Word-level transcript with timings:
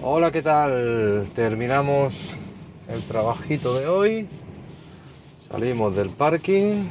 Hola, 0.00 0.30
¿qué 0.30 0.42
tal? 0.42 1.28
Terminamos 1.34 2.14
el 2.88 3.02
trabajito 3.02 3.74
de 3.74 3.88
hoy. 3.88 4.28
Salimos 5.50 5.96
del 5.96 6.10
parking 6.10 6.84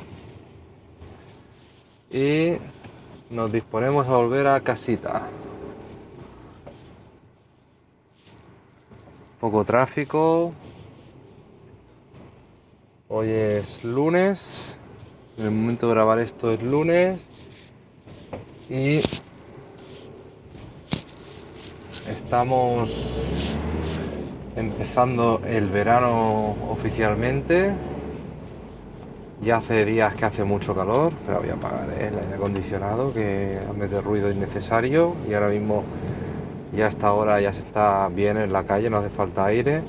y 2.12 2.58
nos 3.30 3.50
disponemos 3.50 4.06
a 4.08 4.18
volver 4.18 4.48
a 4.48 4.60
casita. 4.60 5.22
Poco 9.40 9.64
tráfico. 9.64 10.54
Hoy 13.08 13.30
es 13.30 13.82
lunes. 13.86 14.78
En 15.38 15.46
el 15.46 15.52
momento 15.52 15.88
de 15.88 15.94
grabar 15.94 16.20
esto 16.20 16.52
es 16.52 16.62
lunes. 16.62 17.22
Y 18.70 19.00
estamos 22.28 22.90
empezando 24.58 25.40
el 25.48 25.70
verano 25.70 26.58
oficialmente. 26.70 27.72
Ya 29.42 29.58
hace 29.58 29.86
días 29.86 30.14
que 30.16 30.26
hace 30.26 30.44
mucho 30.44 30.76
calor, 30.76 31.14
pero 31.26 31.40
voy 31.40 31.52
a 31.52 31.54
apagar 31.54 31.90
¿eh? 31.90 32.10
el 32.10 32.20
aire 32.20 32.36
acondicionado 32.36 33.14
que 33.14 33.58
mete 33.80 34.02
ruido 34.02 34.30
innecesario 34.30 35.16
y 35.30 35.36
ahora 35.36 35.48
mismo 35.48 35.86
ya 36.76 36.88
a 36.88 36.90
esta 36.90 37.14
hora 37.14 37.40
ya 37.40 37.54
se 37.54 37.60
está 37.60 38.10
bien 38.10 38.36
en 38.36 38.52
la 38.52 38.66
calle, 38.66 38.90
no 38.90 38.98
hace 38.98 39.10
falta 39.10 39.46
aire. 39.46 39.84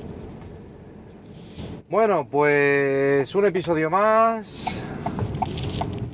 Bueno, 1.89 2.25
pues 2.31 3.35
un 3.35 3.47
episodio 3.47 3.89
más 3.89 4.65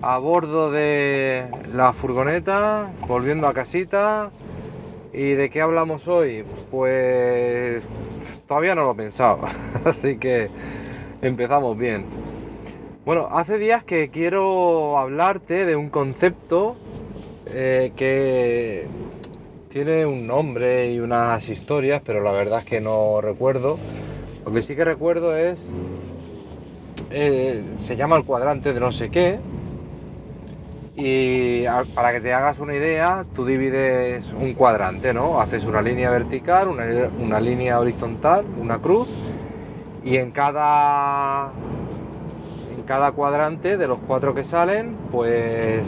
a 0.01 0.17
bordo 0.17 0.71
de 0.71 1.45
la 1.71 1.93
furgoneta, 1.93 2.89
volviendo 3.07 3.47
a 3.47 3.53
casita. 3.53 4.31
¿Y 5.17 5.33
de 5.33 5.49
qué 5.49 5.61
hablamos 5.61 6.09
hoy? 6.09 6.43
Pues 6.69 7.81
todavía 8.49 8.75
no 8.75 8.83
lo 8.83 8.91
he 8.91 8.95
pensado, 8.95 9.39
así 9.85 10.17
que 10.17 10.49
empezamos 11.21 11.77
bien. 11.77 12.03
Bueno, 13.05 13.29
hace 13.31 13.57
días 13.57 13.85
que 13.85 14.09
quiero 14.09 14.97
hablarte 14.97 15.65
de 15.65 15.77
un 15.77 15.89
concepto 15.89 16.75
eh, 17.45 17.93
que 17.95 18.87
tiene 19.69 20.05
un 20.05 20.27
nombre 20.27 20.91
y 20.91 20.99
unas 20.99 21.47
historias, 21.47 22.01
pero 22.05 22.21
la 22.21 22.33
verdad 22.33 22.59
es 22.59 22.65
que 22.65 22.81
no 22.81 23.21
recuerdo. 23.21 23.77
Lo 24.45 24.51
que 24.51 24.63
sí 24.63 24.75
que 24.75 24.83
recuerdo 24.83 25.37
es, 25.37 25.65
eh, 27.11 27.63
se 27.79 27.95
llama 27.95 28.17
el 28.17 28.25
cuadrante 28.25 28.73
de 28.73 28.81
no 28.81 28.91
sé 28.91 29.09
qué, 29.09 29.39
y 30.95 31.65
para 31.93 32.13
que 32.13 32.21
te 32.21 32.33
hagas 32.33 32.59
una 32.59 32.73
idea, 32.75 33.25
tú 33.33 33.45
divides 33.45 34.25
un 34.33 34.53
cuadrante, 34.53 35.13
¿no? 35.13 35.41
Haces 35.41 35.65
una 35.65 35.81
línea 35.81 36.09
vertical, 36.09 36.67
una, 36.67 36.85
una 37.19 37.39
línea 37.39 37.79
horizontal, 37.79 38.45
una 38.59 38.79
cruz, 38.79 39.09
y 40.03 40.17
en 40.17 40.31
cada 40.31 41.51
cada 42.85 43.11
cuadrante 43.11 43.77
de 43.77 43.87
los 43.87 43.99
cuatro 44.07 44.33
que 44.33 44.43
salen, 44.43 44.95
pues 45.11 45.83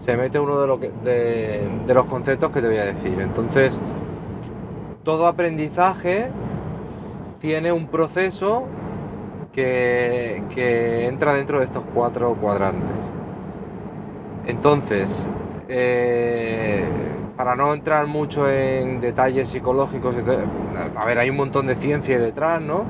se 0.00 0.16
mete 0.16 0.38
uno 0.38 0.60
de, 0.78 1.62
de, 1.86 1.94
los 1.94 2.06
conceptos 2.06 2.50
que 2.50 2.60
te 2.60 2.68
voy 2.68 2.78
a 2.78 2.86
decir. 2.86 3.20
Entonces, 3.20 3.78
todo 5.02 5.26
aprendizaje 5.26 6.28
tiene 7.40 7.72
un 7.72 7.86
proceso 7.88 8.64
que, 9.52 10.42
entra 11.08 11.34
dentro 11.34 11.60
de 11.60 11.66
estos 11.66 11.84
cuatro 11.94 12.34
cuadrantes. 12.34 13.04
Entonces, 14.46 15.26
eh, 15.68 16.84
para 17.36 17.56
no 17.56 17.74
entrar 17.74 18.06
mucho 18.06 18.48
en 18.48 19.00
detalles 19.00 19.48
psicológicos, 19.48 20.14
a 20.96 21.04
ver, 21.04 21.18
hay 21.18 21.30
un 21.30 21.36
montón 21.36 21.66
de 21.66 21.76
ciencia 21.76 22.18
detrás, 22.18 22.60
¿no? 22.60 22.84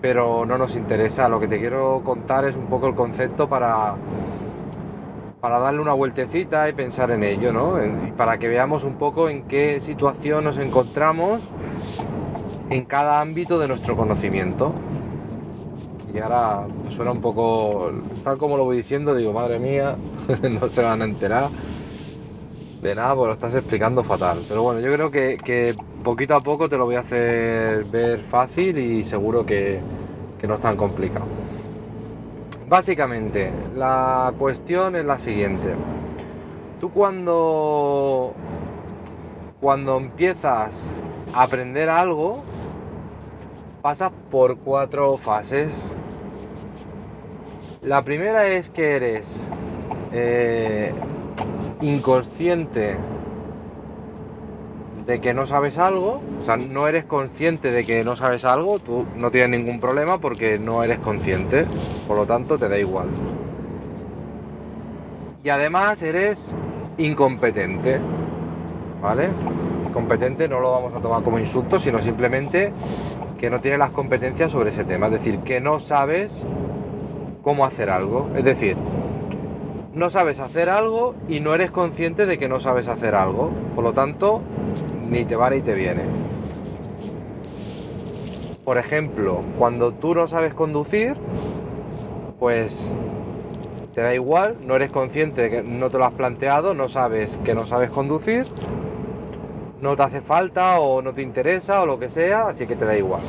pero 0.00 0.46
no 0.46 0.58
nos 0.58 0.74
interesa. 0.76 1.28
Lo 1.28 1.40
que 1.40 1.48
te 1.48 1.58
quiero 1.58 2.02
contar 2.04 2.44
es 2.44 2.56
un 2.56 2.66
poco 2.66 2.88
el 2.88 2.94
concepto 2.94 3.48
para, 3.48 3.94
para 5.40 5.58
darle 5.58 5.80
una 5.80 5.92
vueltecita 5.92 6.68
y 6.68 6.72
pensar 6.72 7.10
en 7.10 7.22
ello, 7.22 7.52
¿no? 7.52 7.82
Y 7.84 8.12
para 8.12 8.38
que 8.38 8.48
veamos 8.48 8.84
un 8.84 8.94
poco 8.94 9.28
en 9.28 9.42
qué 9.42 9.80
situación 9.80 10.44
nos 10.44 10.58
encontramos 10.58 11.42
en 12.70 12.84
cada 12.84 13.20
ámbito 13.20 13.58
de 13.58 13.68
nuestro 13.68 13.96
conocimiento. 13.96 14.72
Y 16.12 16.18
ahora 16.18 16.66
suena 16.96 17.12
un 17.12 17.20
poco, 17.20 17.92
tal 18.24 18.36
como 18.36 18.56
lo 18.56 18.64
voy 18.64 18.78
diciendo, 18.78 19.14
digo, 19.14 19.32
madre 19.32 19.60
mía, 19.60 19.94
no 20.42 20.68
se 20.68 20.82
van 20.82 21.02
a 21.02 21.04
enterar 21.04 21.50
de 22.82 22.94
nada, 22.94 23.14
pues 23.14 23.28
lo 23.28 23.34
estás 23.34 23.54
explicando 23.54 24.02
fatal. 24.02 24.44
Pero 24.48 24.62
bueno, 24.62 24.80
yo 24.80 24.92
creo 24.92 25.10
que, 25.10 25.74
poquito 26.02 26.34
a 26.34 26.40
poco 26.40 26.68
te 26.68 26.76
lo 26.76 26.86
voy 26.86 26.94
a 26.94 27.00
hacer 27.00 27.84
ver 27.84 28.20
fácil 28.20 28.78
y 28.78 29.04
seguro 29.04 29.44
que, 29.44 29.80
no 30.46 30.54
es 30.54 30.60
tan 30.60 30.76
complicado. 30.76 31.26
Básicamente, 32.68 33.52
la 33.74 34.32
cuestión 34.38 34.96
es 34.96 35.04
la 35.04 35.18
siguiente. 35.18 35.74
Tú 36.80 36.90
cuando, 36.90 38.32
cuando 39.60 39.98
empiezas 39.98 40.72
a 41.34 41.42
aprender 41.42 41.90
algo, 41.90 42.42
pasas 43.82 44.12
por 44.30 44.56
cuatro 44.58 45.18
fases. 45.18 45.72
La 47.82 48.02
primera 48.02 48.46
es 48.46 48.70
que 48.70 48.96
eres 48.96 49.26
eh, 50.12 50.92
inconsciente 51.80 52.96
de 55.06 55.20
que 55.20 55.34
no 55.34 55.46
sabes 55.46 55.78
algo, 55.78 56.20
o 56.40 56.44
sea, 56.44 56.56
no 56.56 56.86
eres 56.86 57.04
consciente 57.04 57.70
de 57.70 57.84
que 57.84 58.04
no 58.04 58.16
sabes 58.16 58.44
algo, 58.44 58.78
tú 58.78 59.06
no 59.16 59.30
tienes 59.30 59.58
ningún 59.58 59.80
problema 59.80 60.18
porque 60.18 60.58
no 60.58 60.82
eres 60.82 60.98
consciente, 60.98 61.66
por 62.06 62.16
lo 62.16 62.26
tanto 62.26 62.58
te 62.58 62.68
da 62.68 62.78
igual. 62.78 63.08
Y 65.42 65.48
además 65.48 66.02
eres 66.02 66.54
incompetente, 66.98 67.98
¿vale? 69.00 69.30
Competente 69.92 70.48
no 70.48 70.60
lo 70.60 70.70
vamos 70.70 70.94
a 70.94 71.00
tomar 71.00 71.22
como 71.22 71.38
insulto, 71.38 71.78
sino 71.78 72.00
simplemente 72.00 72.72
que 73.38 73.50
no 73.50 73.60
tienes 73.60 73.80
las 73.80 73.90
competencias 73.90 74.52
sobre 74.52 74.70
ese 74.70 74.84
tema, 74.84 75.06
es 75.06 75.12
decir, 75.12 75.38
que 75.38 75.60
no 75.60 75.80
sabes 75.80 76.44
cómo 77.42 77.64
hacer 77.64 77.88
algo, 77.88 78.28
es 78.36 78.44
decir, 78.44 78.76
no 79.94 80.08
sabes 80.10 80.38
hacer 80.38 80.70
algo 80.70 81.14
y 81.28 81.40
no 81.40 81.54
eres 81.54 81.70
consciente 81.70 82.26
de 82.26 82.38
que 82.38 82.48
no 82.48 82.60
sabes 82.60 82.88
hacer 82.88 83.14
algo. 83.14 83.50
Por 83.74 83.84
lo 83.84 83.92
tanto, 83.92 84.40
ni 85.08 85.24
te 85.24 85.36
va 85.36 85.50
ni 85.50 85.60
te 85.62 85.74
viene. 85.74 86.02
Por 88.64 88.78
ejemplo, 88.78 89.42
cuando 89.58 89.92
tú 89.92 90.14
no 90.14 90.28
sabes 90.28 90.54
conducir, 90.54 91.16
pues 92.38 92.72
te 93.94 94.00
da 94.00 94.14
igual, 94.14 94.58
no 94.64 94.76
eres 94.76 94.90
consciente 94.90 95.42
de 95.42 95.50
que 95.50 95.62
no 95.62 95.90
te 95.90 95.98
lo 95.98 96.04
has 96.04 96.12
planteado, 96.12 96.74
no 96.74 96.88
sabes 96.88 97.36
que 97.44 97.54
no 97.54 97.66
sabes 97.66 97.90
conducir, 97.90 98.44
no 99.80 99.96
te 99.96 100.02
hace 100.02 100.20
falta 100.20 100.78
o 100.78 101.02
no 101.02 101.12
te 101.12 101.22
interesa 101.22 101.82
o 101.82 101.86
lo 101.86 101.98
que 101.98 102.08
sea, 102.08 102.48
así 102.48 102.66
que 102.66 102.76
te 102.76 102.84
da 102.84 102.96
igual. 102.96 103.22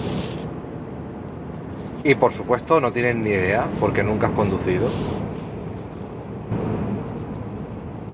Y 2.03 2.15
por 2.15 2.33
supuesto 2.33 2.79
no 2.79 2.91
tienes 2.91 3.15
ni 3.15 3.29
idea 3.29 3.65
porque 3.79 4.03
nunca 4.03 4.27
has 4.27 4.33
conducido. 4.33 4.87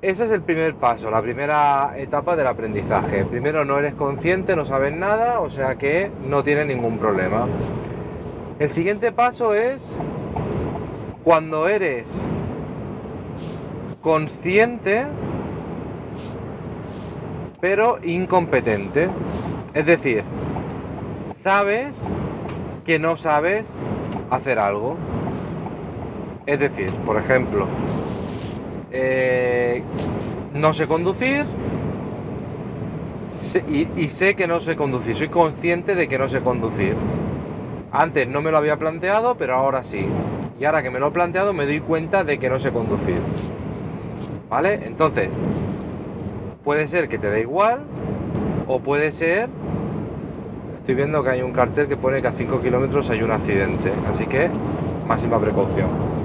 Ese 0.07 0.23
es 0.23 0.31
el 0.31 0.41
primer 0.41 0.75
paso, 0.75 1.11
la 1.11 1.21
primera 1.21 1.91
etapa 1.97 2.37
del 2.37 2.47
aprendizaje. 2.47 3.25
Primero 3.25 3.65
no 3.65 3.77
eres 3.77 3.93
consciente, 3.93 4.55
no 4.55 4.63
sabes 4.63 4.95
nada, 4.95 5.41
o 5.41 5.49
sea 5.49 5.75
que 5.75 6.09
no 6.25 6.45
tienes 6.45 6.65
ningún 6.65 6.97
problema. 6.97 7.45
El 8.57 8.69
siguiente 8.69 9.11
paso 9.11 9.53
es 9.53 9.97
cuando 11.25 11.67
eres 11.67 12.09
consciente 14.01 15.07
pero 17.59 17.99
incompetente. 18.01 19.09
Es 19.73 19.85
decir, 19.85 20.23
sabes 21.43 22.01
que 22.85 22.97
no 22.97 23.17
sabes 23.17 23.67
hacer 24.29 24.57
algo. 24.57 24.95
Es 26.45 26.61
decir, 26.61 26.93
por 27.05 27.17
ejemplo, 27.17 27.67
eh, 28.91 29.83
no 30.53 30.73
sé 30.73 30.87
conducir 30.87 31.45
y, 33.67 34.09
sé 34.09 34.35
que 34.35 34.47
no 34.47 34.59
sé 34.59 34.75
conducir, 34.75 35.15
soy 35.15 35.29
consciente 35.29 35.95
de 35.95 36.07
que 36.07 36.17
no 36.17 36.29
sé 36.29 36.41
conducir. 36.41 36.95
Antes 37.91 38.27
no 38.27 38.41
me 38.41 38.51
lo 38.51 38.57
había 38.57 38.77
planteado, 38.77 39.35
pero 39.35 39.55
ahora 39.55 39.83
sí. 39.83 40.05
Y 40.59 40.65
ahora 40.65 40.83
que 40.83 40.89
me 40.89 40.99
lo 40.99 41.07
he 41.07 41.11
planteado 41.11 41.53
me 41.53 41.65
doy 41.65 41.79
cuenta 41.79 42.23
de 42.23 42.37
que 42.39 42.49
no 42.49 42.59
sé 42.59 42.71
conducir. 42.71 43.19
¿Vale? 44.49 44.85
Entonces, 44.85 45.29
puede 46.63 46.87
ser 46.87 47.07
que 47.07 47.17
te 47.17 47.29
dé 47.29 47.41
igual 47.41 47.83
o 48.67 48.79
puede 48.79 49.11
ser... 49.11 49.49
Estoy 50.77 50.95
viendo 50.95 51.21
que 51.23 51.29
hay 51.29 51.41
un 51.41 51.51
cartel 51.51 51.87
que 51.87 51.97
pone 51.97 52.21
que 52.21 52.27
a 52.29 52.31
5 52.31 52.61
kilómetros 52.61 53.09
hay 53.09 53.21
un 53.21 53.31
accidente, 53.31 53.91
así 54.09 54.25
que 54.25 54.49
máxima 55.05 55.37
precaución. 55.39 56.16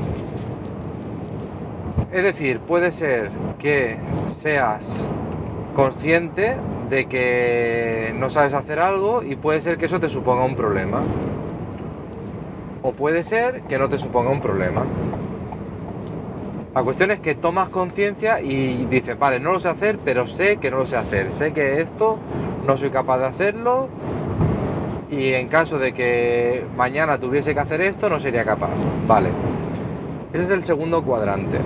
Es 2.13 2.23
decir, 2.23 2.61
puede 2.61 2.93
ser 2.93 3.31
que 3.59 3.97
seas 4.43 4.87
consciente 5.75 6.57
de 6.91 7.07
que 7.07 8.15
no 8.19 8.29
sabes 8.29 8.53
hacer 8.53 8.81
algo 8.81 9.23
y 9.23 9.35
puede 9.35 9.63
ser 9.63 9.79
que 9.79 9.87
eso 9.87 9.99
te 9.99 10.11
suponga 10.11 10.45
un 10.45 10.55
problema. 10.55 11.01
O 12.83 12.93
puede 12.93 13.25
ser 13.25 13.63
que 13.63 13.79
no 13.79 13.89
te 13.89 13.99
suponga 13.99 14.31
un 14.31 14.41
problema. 14.41 14.85
La 16.75 16.83
cuestión 16.83 17.11
es 17.13 17.21
que 17.21 17.35
tomas 17.35 17.71
conciencia 17.71 18.43
y 18.43 18.85
dices, 18.91 19.19
vale, 19.19 19.41
no 19.41 19.53
lo 19.53 19.61
sé 19.61 19.71
hacer, 19.71 19.99
pero 20.05 20.27
sé 20.27 20.59
que 20.59 20.71
no 20.71 20.79
lo 20.79 20.87
sé 20.87 20.97
hacer. 20.97 21.33
Sé 21.33 21.55
que 21.55 21.81
esto 21.81 22.19
no 22.67 22.77
soy 22.77 22.91
capaz 22.91 23.19
de 23.19 23.27
hacerlo 23.27 23.89
y 25.11 25.33
en 25.33 25.49
caso 25.49 25.79
de 25.79 25.95
que 25.95 26.65
mañana 26.77 27.19
tuviese 27.19 27.55
que 27.55 27.61
hacer 27.61 27.81
esto, 27.81 28.11
no 28.11 28.21
sería 28.21 28.45
capaz. 28.45 28.71
Vale. 29.07 29.31
Ese 30.35 30.45
es 30.45 30.51
el 30.51 30.65
segundo 30.65 31.03
cuadrante. 31.03 31.59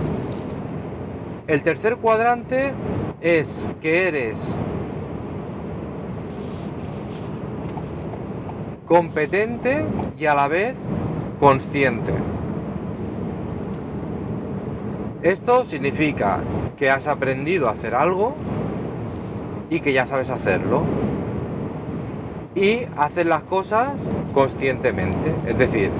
El 1.47 1.63
tercer 1.63 1.97
cuadrante 1.99 2.73
es 3.21 3.69
que 3.81 4.09
eres 4.09 4.37
competente 8.87 9.85
y 10.19 10.27
a 10.27 10.35
la 10.35 10.49
vez 10.49 10.75
consciente. 11.39 12.13
Esto 15.23 15.65
significa 15.67 16.41
que 16.77 16.91
has 16.91 17.07
aprendido 17.07 17.69
a 17.69 17.73
hacer 17.73 17.95
algo 17.95 18.35
y 19.71 19.81
que 19.81 19.93
ya 19.93 20.07
sabes 20.07 20.31
hacerlo. 20.31 20.83
Y 22.55 22.81
haces 22.97 23.27
las 23.27 23.45
cosas 23.45 23.95
conscientemente. 24.35 25.33
Es 25.47 25.59
decir, 25.59 25.91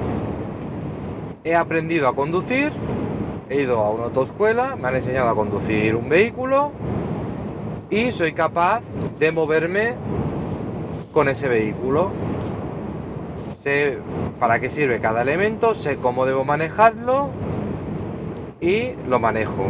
he 1.43 1.55
aprendido 1.55 2.07
a 2.07 2.15
conducir, 2.15 2.71
he 3.49 3.61
ido 3.61 3.79
a 3.79 3.89
una 3.91 4.05
autoescuela, 4.05 4.75
me 4.75 4.87
han 4.87 4.95
enseñado 4.95 5.29
a 5.29 5.35
conducir 5.35 5.95
un 5.95 6.09
vehículo 6.09 6.71
y 7.89 8.11
soy 8.11 8.33
capaz 8.33 8.81
de 9.19 9.31
moverme 9.31 9.95
con 11.13 11.29
ese 11.29 11.47
vehículo. 11.47 12.11
Sé 13.63 13.97
para 14.39 14.59
qué 14.59 14.69
sirve 14.69 14.99
cada 14.99 15.21
elemento, 15.21 15.75
sé 15.75 15.97
cómo 15.97 16.25
debo 16.25 16.43
manejarlo 16.43 17.29
y 18.59 18.91
lo 19.07 19.19
manejo. 19.19 19.65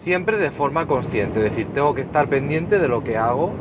Siempre 0.00 0.38
de 0.38 0.50
forma 0.50 0.86
consciente, 0.86 1.38
es 1.38 1.50
decir, 1.50 1.68
tengo 1.74 1.94
que 1.94 2.02
estar 2.02 2.28
pendiente 2.28 2.78
de 2.78 2.88
lo 2.88 3.04
que 3.04 3.16
hago 3.16 3.52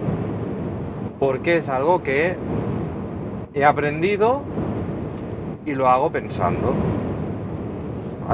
porque 1.19 1.57
es 1.57 1.67
algo 1.69 2.01
que 2.01 2.37
he 3.53 3.65
aprendido 3.65 4.41
y 5.65 5.73
lo 5.73 5.87
hago 5.87 6.11
pensando. 6.11 6.73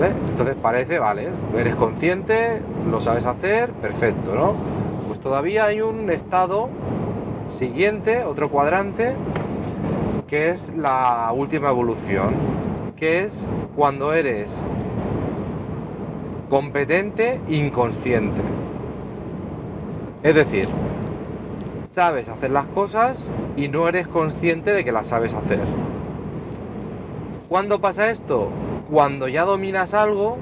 Entonces 0.03 0.55
parece, 0.61 0.99
vale, 0.99 1.29
eres 1.57 1.75
consciente, 1.75 2.61
lo 2.89 2.99
sabes 2.99 3.25
hacer, 3.25 3.71
perfecto, 3.71 4.35
¿no? 4.35 4.53
Pues 5.07 5.21
todavía 5.21 5.65
hay 5.65 5.79
un 5.81 6.11
estado 6.11 6.69
siguiente, 7.57 8.25
otro 8.25 8.49
cuadrante, 8.49 9.15
que 10.27 10.49
es 10.49 10.75
la 10.75 11.31
última 11.33 11.69
evolución, 11.69 12.33
que 12.97 13.23
es 13.23 13.47
cuando 13.75 14.13
eres 14.13 14.51
competente 16.49 17.39
inconsciente. 17.47 18.41
Es 20.23 20.35
decir, 20.35 20.67
sabes 21.91 22.27
hacer 22.27 22.51
las 22.51 22.67
cosas 22.67 23.31
y 23.55 23.69
no 23.69 23.87
eres 23.87 24.09
consciente 24.09 24.73
de 24.73 24.83
que 24.83 24.91
las 24.91 25.07
sabes 25.07 25.33
hacer. 25.33 25.61
¿Cuándo 27.49 27.79
pasa 27.79 28.09
esto? 28.09 28.49
Cuando 28.89 29.27
ya 29.27 29.45
dominas 29.45 29.93
algo 29.93 30.37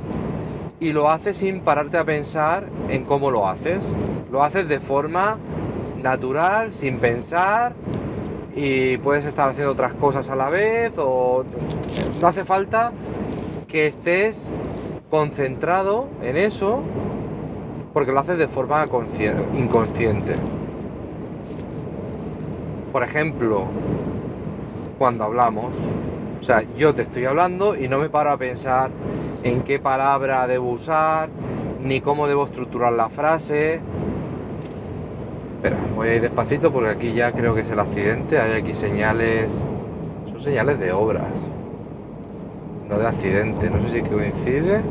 y 0.80 0.94
lo 0.94 1.10
haces 1.10 1.38
sin 1.38 1.60
pararte 1.60 1.98
a 1.98 2.06
pensar 2.06 2.70
en 2.88 3.04
cómo 3.04 3.30
lo 3.30 3.48
haces. 3.48 3.84
Lo 4.32 4.42
haces 4.42 4.70
de 4.70 4.80
forma 4.80 5.38
natural, 6.02 6.72
sin 6.72 7.00
pensar 7.00 7.74
y 8.56 8.98
puedes 8.98 9.26
estar 9.26 9.50
haciendo 9.50 9.74
otras 9.74 9.94
cosas 9.96 10.30
a 10.30 10.36
la 10.36 10.50
vez 10.50 10.94
o 10.98 11.44
no 12.22 12.28
hace 12.28 12.46
falta 12.46 12.92
que 13.68 13.88
estés 13.88 14.40
concentrado 15.10 16.08
en 16.22 16.38
eso 16.38 16.82
porque 17.92 18.12
lo 18.12 18.20
haces 18.20 18.38
de 18.38 18.48
forma 18.48 18.86
inconsciente. 19.56 20.36
Por 22.92 23.04
ejemplo, 23.04 23.66
cuando 24.98 25.24
hablamos, 25.24 25.74
o 26.44 26.46
sea, 26.46 26.62
yo 26.78 26.94
te 26.94 27.04
estoy 27.04 27.24
hablando 27.24 27.74
y 27.74 27.88
no 27.88 28.00
me 28.00 28.10
paro 28.10 28.30
a 28.30 28.38
pensar 28.38 28.92
en 29.44 29.62
qué 29.62 29.80
palabra 29.80 30.46
debo 30.46 30.72
usar, 30.72 31.30
ni 31.82 32.02
cómo 32.02 32.28
debo 32.28 32.44
estructurar 32.44 32.92
la 32.92 33.08
frase. 33.08 33.80
Espera, 35.56 35.78
voy 35.96 36.10
a 36.10 36.16
ir 36.16 36.22
despacito 36.22 36.70
porque 36.70 36.90
aquí 36.90 37.14
ya 37.14 37.32
creo 37.32 37.56
que 37.56 37.62
es 37.62 37.70
el 37.70 37.80
accidente. 37.80 38.42
Hay 38.42 38.60
aquí 38.60 38.74
señales, 38.74 39.54
son 40.34 40.42
señales 40.42 40.78
de 40.82 40.92
obras, 40.92 41.32
no 42.90 43.00
de 43.00 43.08
accidente. 43.08 43.70
No 43.70 43.82
sé 43.88 44.02
si 44.02 44.10
coincide. 44.10 44.82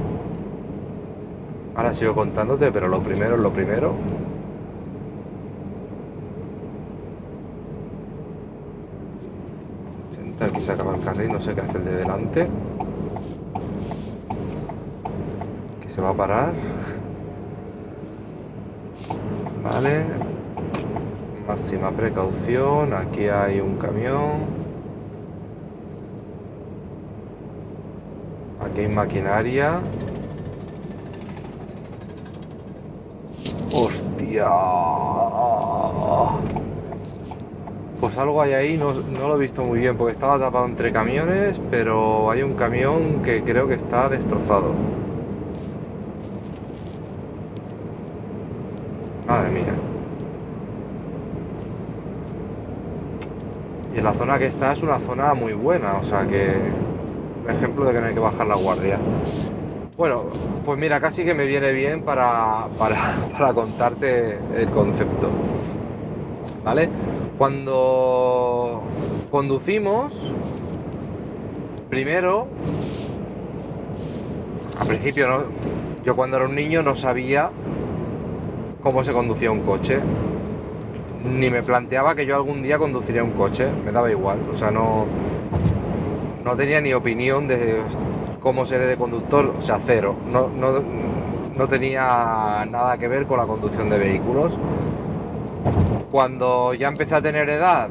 Ahora 1.74 1.92
sigo 1.92 2.14
contándote, 2.14 2.72
pero 2.72 2.88
lo 2.88 3.00
primero 3.00 3.34
es 3.34 3.40
lo 3.42 3.52
primero. 3.52 3.92
Aquí 10.42 10.60
se 10.62 10.72
acaba 10.72 10.94
el 10.94 11.00
carril, 11.02 11.28
no 11.32 11.40
sé 11.40 11.54
qué 11.54 11.60
hace 11.60 11.78
el 11.78 11.84
de 11.84 11.96
delante. 11.98 12.48
Que 15.80 15.88
se 15.94 16.00
va 16.00 16.10
a 16.10 16.14
parar. 16.14 16.52
Vale. 19.62 20.04
Máxima 21.46 21.90
precaución. 21.92 22.92
Aquí 22.92 23.28
hay 23.28 23.60
un 23.60 23.76
camión. 23.76 24.62
Aquí 28.64 28.80
hay 28.80 28.88
maquinaria. 28.88 29.80
Hostia. 33.72 34.48
Pues 38.02 38.18
algo 38.18 38.42
hay 38.42 38.52
ahí, 38.52 38.76
no, 38.76 38.92
lo 38.94 39.36
he 39.36 39.38
visto 39.38 39.62
muy 39.62 39.78
bien 39.78 39.96
porque 39.96 40.14
estaba 40.14 40.36
tapado 40.36 40.66
entre 40.66 40.90
camiones, 40.90 41.60
pero 41.70 42.32
hay 42.32 42.42
un 42.42 42.54
camión 42.54 43.22
que 43.22 43.44
creo 43.44 43.68
que 43.68 43.74
está 43.74 44.08
destrozado. 44.08 44.72
Madre 49.24 49.50
mía. 49.50 49.74
Y 53.94 53.98
en 53.98 54.04
la 54.04 54.14
zona 54.14 54.36
que 54.36 54.46
está 54.46 54.72
es 54.72 54.82
una 54.82 54.98
zona 54.98 55.34
muy 55.34 55.52
buena, 55.52 55.98
o 55.98 56.02
sea 56.02 56.26
que... 56.26 56.56
Ejemplo 57.48 57.84
de 57.84 57.92
que 57.92 58.00
no 58.00 58.06
hay 58.08 58.14
que 58.14 58.20
bajar 58.20 58.48
la 58.48 58.56
guardia. 58.56 58.98
Bueno, 59.96 60.24
pues 60.64 60.76
mira, 60.76 61.00
casi 61.00 61.24
que 61.24 61.34
me 61.34 61.46
viene 61.46 61.70
bien 61.70 62.02
para, 62.02 62.66
para, 62.76 63.52
contarte 63.54 64.40
el 64.56 64.68
concepto. 64.70 65.30
¿Vale? 66.64 66.88
Cuando 67.38 68.82
conducimos, 69.30 70.12
primero, 71.88 72.46
al 74.78 74.86
principio 74.86 75.28
no, 75.28 75.38
yo 76.04 76.14
cuando 76.14 76.36
era 76.36 76.46
un 76.46 76.54
niño 76.54 76.82
no 76.82 76.94
sabía 76.94 77.50
cómo 78.82 79.04
se 79.04 79.12
conducía 79.12 79.50
un 79.50 79.60
coche, 79.60 79.98
ni 81.24 81.50
me 81.50 81.62
planteaba 81.62 82.14
que 82.14 82.26
yo 82.26 82.36
algún 82.36 82.62
día 82.62 82.78
conduciría 82.78 83.22
un 83.22 83.32
coche, 83.32 83.68
me 83.84 83.92
daba 83.92 84.10
igual, 84.10 84.38
o 84.52 84.56
sea, 84.56 84.70
no, 84.70 85.06
no 86.44 86.56
tenía 86.56 86.80
ni 86.80 86.92
opinión 86.92 87.46
de 87.48 87.80
cómo 88.42 88.66
seré 88.66 88.86
de 88.86 88.96
conductor, 88.96 89.54
o 89.58 89.62
sea, 89.62 89.80
cero. 89.86 90.16
No, 90.30 90.48
no, 90.48 91.68
tenía 91.68 92.66
nada 92.68 92.98
que 92.98 93.06
ver 93.06 93.26
con 93.26 93.38
la 93.38 93.46
conducción 93.46 93.88
de 93.88 93.98
vehículos. 93.98 94.52
Cuando 96.12 96.74
ya 96.74 96.88
empecé 96.88 97.14
a 97.14 97.22
tener 97.22 97.48
edad 97.48 97.88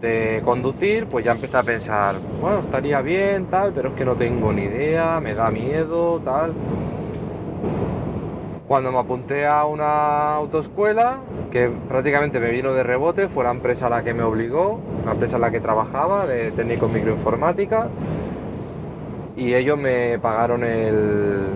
de 0.00 0.42
conducir, 0.44 1.06
pues 1.06 1.24
ya 1.24 1.30
empecé 1.30 1.56
a 1.56 1.62
pensar, 1.62 2.16
bueno, 2.40 2.58
estaría 2.58 3.00
bien, 3.02 3.46
tal, 3.46 3.72
pero 3.72 3.90
es 3.90 3.94
que 3.94 4.04
no 4.04 4.16
tengo 4.16 4.52
ni 4.52 4.62
idea, 4.62 5.20
me 5.20 5.32
da 5.32 5.48
miedo, 5.52 6.20
tal. 6.24 6.54
Cuando 8.66 8.90
me 8.90 8.98
apunté 8.98 9.46
a 9.46 9.64
una 9.64 10.34
autoescuela, 10.34 11.18
que 11.52 11.70
prácticamente 11.88 12.40
me 12.40 12.50
vino 12.50 12.72
de 12.72 12.82
rebote, 12.82 13.28
fue 13.28 13.44
la 13.44 13.52
empresa 13.52 13.88
la 13.88 14.02
que 14.02 14.12
me 14.12 14.24
obligó, 14.24 14.80
la 15.06 15.12
empresa 15.12 15.36
en 15.36 15.42
la 15.42 15.52
que 15.52 15.60
trabajaba, 15.60 16.26
de 16.26 16.50
técnico 16.50 16.86
en 16.86 16.94
microinformática, 16.94 17.86
y 19.36 19.54
ellos 19.54 19.78
me 19.78 20.18
pagaron 20.18 20.64
el, 20.64 21.46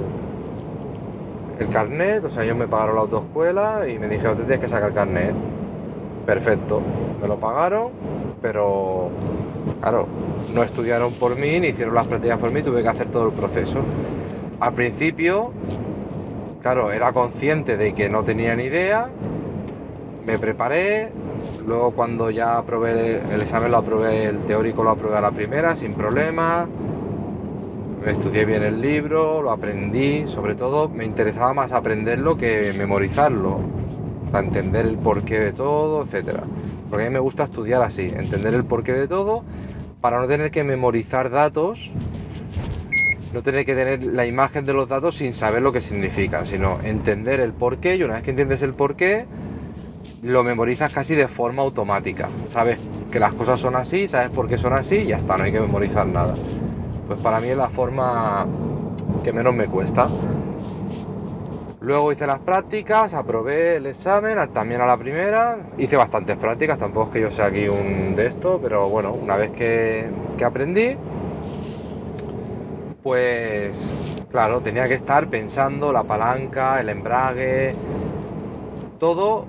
el 1.59 1.69
carnet, 1.71 2.25
o 2.25 2.31
sea, 2.31 2.45
ellos 2.45 2.57
me 2.57 2.69
pagaron 2.69 2.95
la 2.95 3.01
autoescuela 3.01 3.89
y 3.89 3.99
me 3.99 4.07
dijeron, 4.07 4.37
te 4.37 4.45
tienes 4.45 4.61
que 4.61 4.69
sacar 4.69 4.91
el 4.91 4.95
carnet. 4.95 5.35
Perfecto, 6.27 6.83
me 7.23 7.29
lo 7.29 7.37
pagaron, 7.37 7.91
pero 8.43 9.11
claro, 9.81 10.09
no 10.53 10.65
estudiaron 10.65 11.13
por 11.15 11.37
mí 11.37 11.61
ni 11.61 11.69
hicieron 11.69 11.95
las 11.95 12.09
prácticas 12.09 12.39
por 12.39 12.51
mí, 12.51 12.63
tuve 12.63 12.83
que 12.83 12.89
hacer 12.89 13.09
todo 13.13 13.29
el 13.29 13.33
proceso. 13.33 13.79
Al 14.59 14.73
principio, 14.75 15.53
claro, 16.63 16.91
era 16.91 17.13
consciente 17.13 17.77
de 17.77 17.95
que 17.95 18.09
no 18.09 18.25
tenía 18.25 18.57
ni 18.57 18.65
idea, 18.65 19.09
me 20.27 20.37
preparé, 20.41 21.13
luego 21.65 21.93
cuando 21.93 22.31
ya 22.31 22.59
aprobé 22.59 23.21
el 23.33 23.41
examen 23.41 23.71
lo 23.71 23.77
aprobé, 23.77 24.25
el 24.25 24.39
teórico 24.41 24.83
lo 24.83 24.91
aprobé 24.91 25.17
a 25.17 25.21
la 25.21 25.31
primera 25.31 25.77
sin 25.77 25.95
problema, 25.95 26.67
me 28.05 28.11
estudié 28.11 28.45
bien 28.45 28.65
el 28.65 28.81
libro, 28.81 29.43
lo 29.43 29.53
aprendí, 29.53 30.27
sobre 30.27 30.57
todo 30.57 30.89
me 30.89 31.05
interesaba 31.05 31.55
más 31.55 31.71
aprenderlo 31.71 32.37
que 32.37 32.73
memorizarlo, 32.77 33.61
para 34.37 34.49
entender 34.49 34.85
el 34.85 34.99
porqué 34.99 35.41
de 35.41 35.53
todo, 35.55 36.03
etcétera. 36.03 36.43
Porque 36.91 37.07
a 37.07 37.09
mí 37.09 37.13
me 37.15 37.21
gusta 37.21 37.45
estudiar 37.45 37.83
así, 37.83 38.03
entender 38.03 38.53
el 38.53 38.65
porqué 38.65 38.93
de 38.93 39.09
todo, 39.09 39.45
para 40.03 40.21
no 40.21 40.27
tener 40.27 40.51
que 40.51 40.63
memorizar 40.63 41.31
datos, 41.31 41.91
no 43.33 43.41
tener 43.41 43.65
que 43.65 43.75
tener 43.75 44.03
la 44.03 44.27
imagen 44.27 44.67
de 44.67 44.75
los 44.75 44.91
datos 44.91 45.17
sin 45.17 45.33
saber 45.33 45.63
lo 45.63 45.73
que 45.73 45.81
significan, 45.81 46.45
sino 46.45 46.81
entender 46.83 47.41
el 47.41 47.55
porqué 47.55 47.97
y 47.97 48.03
una 48.03 48.17
vez 48.17 48.25
que 48.25 48.31
entiendes 48.31 48.61
el 48.61 48.75
porqué, 48.75 49.25
lo 50.23 50.45
memorizas 50.45 50.93
casi 50.93 51.15
de 51.15 51.29
forma 51.29 51.63
automática. 51.63 52.29
Sabes 52.53 52.79
que 53.11 53.19
las 53.19 53.33
cosas 53.33 53.59
son 53.59 53.75
así, 53.75 54.07
sabes 54.07 54.29
por 54.29 54.49
qué 54.49 54.59
son 54.59 54.75
así 54.75 54.97
y 54.97 55.07
ya 55.07 55.17
está, 55.17 55.39
no 55.39 55.45
hay 55.45 55.53
que 55.53 55.61
memorizar 55.61 56.07
nada 56.07 56.35
pues 57.07 57.21
para 57.21 57.41
mí 57.41 57.49
es 57.49 57.57
la 57.57 57.69
forma 57.69 58.47
que 59.23 59.33
menos 59.33 59.55
me 59.55 59.67
cuesta. 59.67 60.09
Luego 61.87 62.11
hice 62.11 62.27
las 62.27 62.41
prácticas, 62.41 63.15
aprobé 63.15 63.77
el 63.77 63.87
examen 63.87 64.37
también 64.53 64.81
a 64.81 64.87
la 64.87 64.97
primera, 64.97 65.57
hice 65.79 65.95
bastantes 65.95 66.37
prácticas, 66.37 66.81
tampoco 66.81 67.07
es 67.07 67.13
que 67.13 67.21
yo 67.21 67.31
sea 67.31 67.47
aquí 67.47 67.69
un 67.69 68.17
de 68.17 68.27
esto, 68.27 68.59
pero 68.61 68.89
bueno, 68.89 69.13
una 69.13 69.37
vez 69.37 69.53
que, 69.53 70.09
que 70.37 70.45
aprendí, 70.45 70.97
pues 73.05 74.27
claro, 74.33 74.63
tenía 74.63 74.89
que 74.89 74.95
estar 74.95 75.29
pensando 75.29 75.93
la 75.93 76.03
palanca, 76.03 76.81
el 76.81 76.89
embrague, 76.89 77.77
todo 78.99 79.47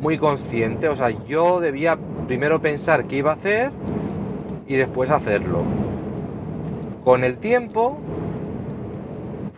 muy 0.00 0.16
consciente, 0.16 0.88
o 0.88 0.96
sea, 0.96 1.10
yo 1.10 1.60
debía 1.60 1.98
primero 2.26 2.62
pensar 2.62 3.04
qué 3.04 3.16
iba 3.16 3.32
a 3.32 3.34
hacer 3.34 3.72
y 4.66 4.76
después 4.76 5.10
hacerlo. 5.10 5.64
Con 7.04 7.24
el 7.24 7.36
tiempo 7.36 7.98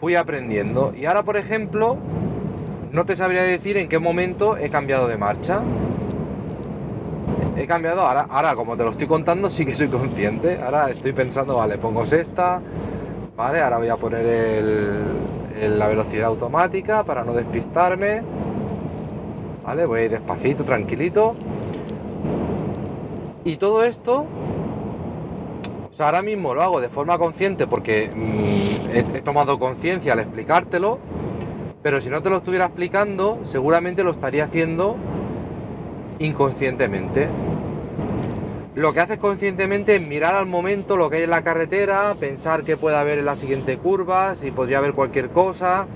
fui 0.00 0.14
aprendiendo. 0.14 0.92
Y 0.96 1.06
ahora 1.06 1.22
por 1.22 1.36
ejemplo 1.36 1.96
no 2.92 3.04
te 3.04 3.16
sabría 3.16 3.42
decir 3.42 3.76
en 3.76 3.88
qué 3.88 3.98
momento 3.98 4.56
he 4.56 4.70
cambiado 4.70 5.08
de 5.08 5.16
marcha. 5.16 5.60
He 7.56 7.66
cambiado 7.66 8.02
ahora, 8.02 8.26
ahora 8.28 8.54
como 8.54 8.76
te 8.76 8.84
lo 8.84 8.90
estoy 8.90 9.06
contando 9.06 9.50
sí 9.50 9.64
que 9.64 9.74
soy 9.74 9.88
consciente. 9.88 10.60
Ahora 10.62 10.90
estoy 10.90 11.12
pensando 11.12 11.56
vale 11.56 11.78
pongo 11.78 12.04
sexta 12.06 12.60
vale 13.36 13.60
ahora 13.60 13.78
voy 13.78 13.88
a 13.88 13.96
poner 13.96 14.64
la 15.60 15.88
velocidad 15.88 16.28
automática 16.28 17.04
para 17.04 17.22
no 17.22 17.34
despistarme. 17.34 18.22
Vale 19.64 19.86
voy 19.86 20.00
a 20.00 20.04
ir 20.04 20.10
despacito 20.12 20.64
tranquilito. 20.64 21.34
Y 23.44 23.56
todo 23.56 23.84
esto 23.84 24.26
sea, 25.96 26.06
ahora 26.06 26.22
mismo 26.22 26.52
lo 26.52 26.62
hago 26.62 26.80
de 26.80 26.90
forma 26.90 27.16
consciente 27.16 27.66
porque 27.66 28.10
mm, 28.14 29.16
he, 29.16 29.22
tomado 29.22 29.58
conciencia 29.58 30.12
al 30.12 30.20
explicártelo, 30.20 30.98
pero 31.82 32.00
si 32.00 32.10
no 32.10 32.22
te 32.22 32.28
lo 32.28 32.36
estuviera 32.36 32.66
explicando, 32.66 33.40
seguramente 33.46 34.04
lo 34.04 34.10
estaría 34.10 34.44
haciendo 34.44 34.96
inconscientemente. 36.18 37.28
Lo 38.74 38.92
que 38.92 39.00
haces 39.00 39.18
conscientemente 39.18 39.96
es 39.96 40.02
mirar 40.02 40.34
al 40.34 40.44
momento 40.44 40.98
lo 40.98 41.08
que 41.08 41.16
hay 41.16 41.22
en 41.22 41.30
la 41.30 41.42
carretera, 41.42 42.14
pensar 42.20 42.62
qué 42.64 42.76
puede 42.76 42.96
haber 42.96 43.18
en 43.18 43.24
la 43.24 43.36
siguiente 43.36 43.78
curva, 43.78 44.34
si 44.34 44.50
podría 44.50 44.78
haber 44.78 44.92
cualquier 44.92 45.30
cosa, 45.30 45.86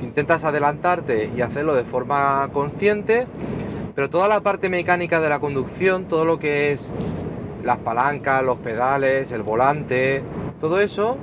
intentas 0.00 0.44
adelantarte 0.44 1.30
y 1.36 1.40
hacerlo 1.40 1.74
de 1.74 1.82
forma 1.82 2.48
consciente, 2.52 3.26
pero 3.96 4.10
toda 4.10 4.28
la 4.28 4.40
parte 4.40 4.68
mecánica 4.68 5.20
de 5.20 5.28
la 5.28 5.40
conducción, 5.40 6.04
todo 6.04 6.24
lo 6.24 6.38
que 6.38 6.72
es 6.72 6.88
las 7.64 7.78
palancas, 7.78 8.44
los 8.44 8.58
pedales, 8.58 9.32
el 9.32 9.42
volante, 9.42 10.22
todo 10.60 10.80
eso 10.80 11.16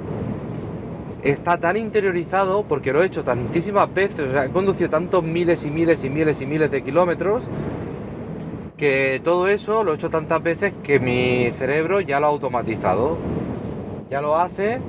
está 1.24 1.57
tan 1.57 1.77
interiorizado 1.77 2.63
porque 2.63 2.91
lo 2.91 3.03
he 3.03 3.05
hecho 3.05 3.24
tantísimas 3.24 3.93
veces, 3.93 4.27
o 4.27 4.31
sea, 4.31 4.45
he 4.45 4.50
conducido 4.50 4.89
tantos 4.89 5.24
miles 5.24 5.63
y 5.65 5.69
miles 5.69 6.03
y 6.03 6.10
miles 6.10 6.41
y 6.41 6.45
miles 6.45 6.71
de 6.71 6.81
kilómetros 6.81 7.43
que 8.75 9.21
todo 9.24 9.48
eso 9.48 9.83
lo 9.83 9.91
he 9.91 9.95
hecho 9.95 10.10
tantas 10.10 10.41
veces 10.41 10.74
que 10.83 11.00
mi 11.00 11.51
cerebro 11.60 12.01
ya 12.01 12.19
lo 12.19 12.25
ha 12.25 12.29
automatizado, 12.29 13.19
ya 14.10 14.21
lo 14.21 14.36
hace 14.36 14.79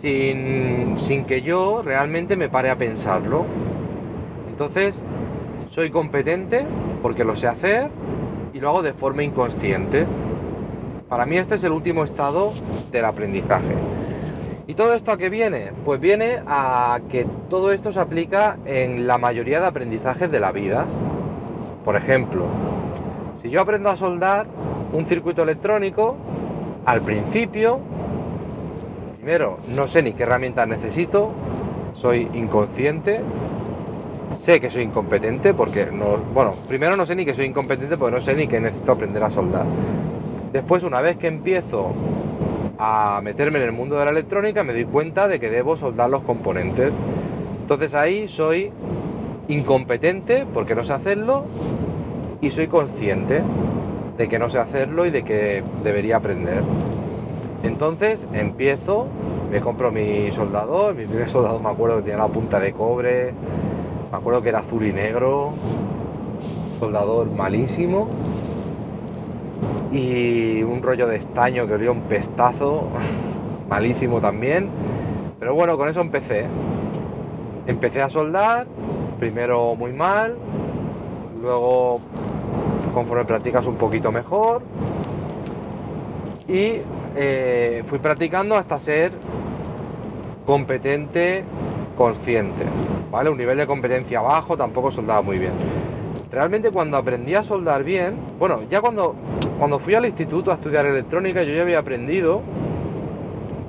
sin, 0.00 0.96
sin 0.98 1.24
que 1.24 1.42
yo 1.42 1.82
realmente 1.84 2.36
me 2.36 2.48
pare 2.48 2.70
a 2.70 2.76
pensarlo. 2.76 3.44
Entonces, 4.48 5.00
soy 5.70 5.90
competente 5.90 6.66
porque 7.02 7.22
lo 7.22 7.36
sé 7.36 7.46
hacer 7.46 7.88
y 8.52 8.58
lo 8.58 8.70
hago 8.70 8.82
de 8.82 8.92
forma 8.92 9.22
inconsciente. 9.22 10.06
Para 11.14 11.26
mí 11.26 11.38
este 11.38 11.54
es 11.54 11.62
el 11.62 11.70
último 11.70 12.02
estado 12.02 12.52
del 12.90 13.04
aprendizaje. 13.04 13.72
¿Y 14.66 14.74
todo 14.74 14.94
esto 14.94 15.12
a 15.12 15.16
qué 15.16 15.28
viene? 15.28 15.70
Pues 15.84 16.00
viene 16.00 16.42
a 16.44 16.98
que 17.08 17.24
todo 17.48 17.70
esto 17.70 17.92
se 17.92 18.00
aplica 18.00 18.56
en 18.64 19.06
la 19.06 19.16
mayoría 19.16 19.60
de 19.60 19.66
aprendizajes 19.66 20.28
de 20.28 20.40
la 20.40 20.50
vida. 20.50 20.86
Por 21.84 21.94
ejemplo, 21.94 22.46
si 23.40 23.48
yo 23.48 23.60
aprendo 23.60 23.90
a 23.90 23.96
soldar 23.96 24.48
un 24.92 25.06
circuito 25.06 25.44
electrónico, 25.44 26.16
al 26.84 27.02
principio, 27.02 27.78
primero, 29.14 29.60
no 29.68 29.86
sé 29.86 30.02
ni 30.02 30.14
qué 30.14 30.24
herramientas 30.24 30.66
necesito, 30.66 31.30
soy 31.92 32.28
inconsciente, 32.34 33.20
sé 34.40 34.58
que 34.58 34.68
soy 34.68 34.82
incompetente 34.82 35.54
porque 35.54 35.86
no, 35.92 36.16
bueno, 36.34 36.56
primero 36.66 36.96
no 36.96 37.06
sé 37.06 37.14
ni 37.14 37.24
que 37.24 37.34
soy 37.34 37.44
incompetente 37.44 37.96
porque 37.96 38.16
no 38.16 38.20
sé 38.20 38.34
ni 38.34 38.48
que 38.48 38.58
necesito 38.58 38.90
aprender 38.90 39.22
a 39.22 39.30
soldar. 39.30 39.64
Después, 40.54 40.84
una 40.84 41.00
vez 41.00 41.16
que 41.16 41.26
empiezo 41.26 41.90
a 42.78 43.20
meterme 43.24 43.58
en 43.58 43.64
el 43.64 43.72
mundo 43.72 43.98
de 43.98 44.04
la 44.04 44.12
electrónica, 44.12 44.62
me 44.62 44.72
doy 44.72 44.84
cuenta 44.84 45.26
de 45.26 45.40
que 45.40 45.50
debo 45.50 45.76
soldar 45.76 46.08
los 46.10 46.22
componentes. 46.22 46.92
Entonces 47.62 47.92
ahí 47.92 48.28
soy 48.28 48.70
incompetente 49.48 50.46
porque 50.54 50.76
no 50.76 50.84
sé 50.84 50.92
hacerlo 50.92 51.42
y 52.40 52.52
soy 52.52 52.68
consciente 52.68 53.42
de 54.16 54.28
que 54.28 54.38
no 54.38 54.48
sé 54.48 54.60
hacerlo 54.60 55.06
y 55.06 55.10
de 55.10 55.24
que 55.24 55.64
debería 55.82 56.18
aprender. 56.18 56.62
Entonces 57.64 58.24
empiezo, 58.32 59.08
me 59.50 59.60
compro 59.60 59.90
mi 59.90 60.30
soldador, 60.30 60.94
mi 60.94 61.04
primer 61.06 61.30
soldador 61.30 61.60
me 61.62 61.70
acuerdo 61.70 61.96
que 61.96 62.02
tenía 62.02 62.18
la 62.18 62.28
punta 62.28 62.60
de 62.60 62.72
cobre, 62.72 63.32
me 64.12 64.16
acuerdo 64.16 64.40
que 64.40 64.50
era 64.50 64.60
azul 64.60 64.86
y 64.86 64.92
negro, 64.92 65.52
soldador 66.78 67.28
malísimo 67.32 68.08
y 69.92 70.62
un 70.62 70.82
rollo 70.82 71.06
de 71.06 71.16
estaño 71.16 71.66
que 71.66 71.74
olía 71.74 71.90
un 71.90 72.02
pestazo, 72.02 72.88
malísimo 73.68 74.20
también. 74.20 74.68
Pero 75.38 75.54
bueno, 75.54 75.76
con 75.76 75.88
eso 75.88 76.00
empecé. 76.00 76.46
Empecé 77.66 78.02
a 78.02 78.10
soldar, 78.10 78.66
primero 79.18 79.74
muy 79.74 79.92
mal, 79.92 80.36
luego 81.40 82.00
conforme 82.92 83.24
practicas 83.24 83.66
un 83.66 83.76
poquito 83.76 84.12
mejor 84.12 84.62
y 86.46 86.80
eh, 87.16 87.82
fui 87.86 87.98
practicando 87.98 88.56
hasta 88.56 88.78
ser 88.78 89.12
competente 90.44 91.44
consciente, 91.96 92.64
¿vale? 93.10 93.30
Un 93.30 93.38
nivel 93.38 93.56
de 93.56 93.66
competencia 93.66 94.20
bajo, 94.20 94.56
tampoco 94.56 94.90
soldaba 94.90 95.22
muy 95.22 95.38
bien 95.38 95.83
realmente 96.34 96.70
cuando 96.70 96.96
aprendí 96.96 97.34
a 97.34 97.44
soldar 97.44 97.84
bien, 97.84 98.16
bueno, 98.38 98.62
ya 98.68 98.80
cuando, 98.80 99.14
cuando 99.58 99.78
fui 99.78 99.94
al 99.94 100.04
instituto 100.04 100.50
a 100.50 100.54
estudiar 100.54 100.84
electrónica 100.84 101.44
yo 101.44 101.54
ya 101.54 101.62
había 101.62 101.78
aprendido 101.78 102.42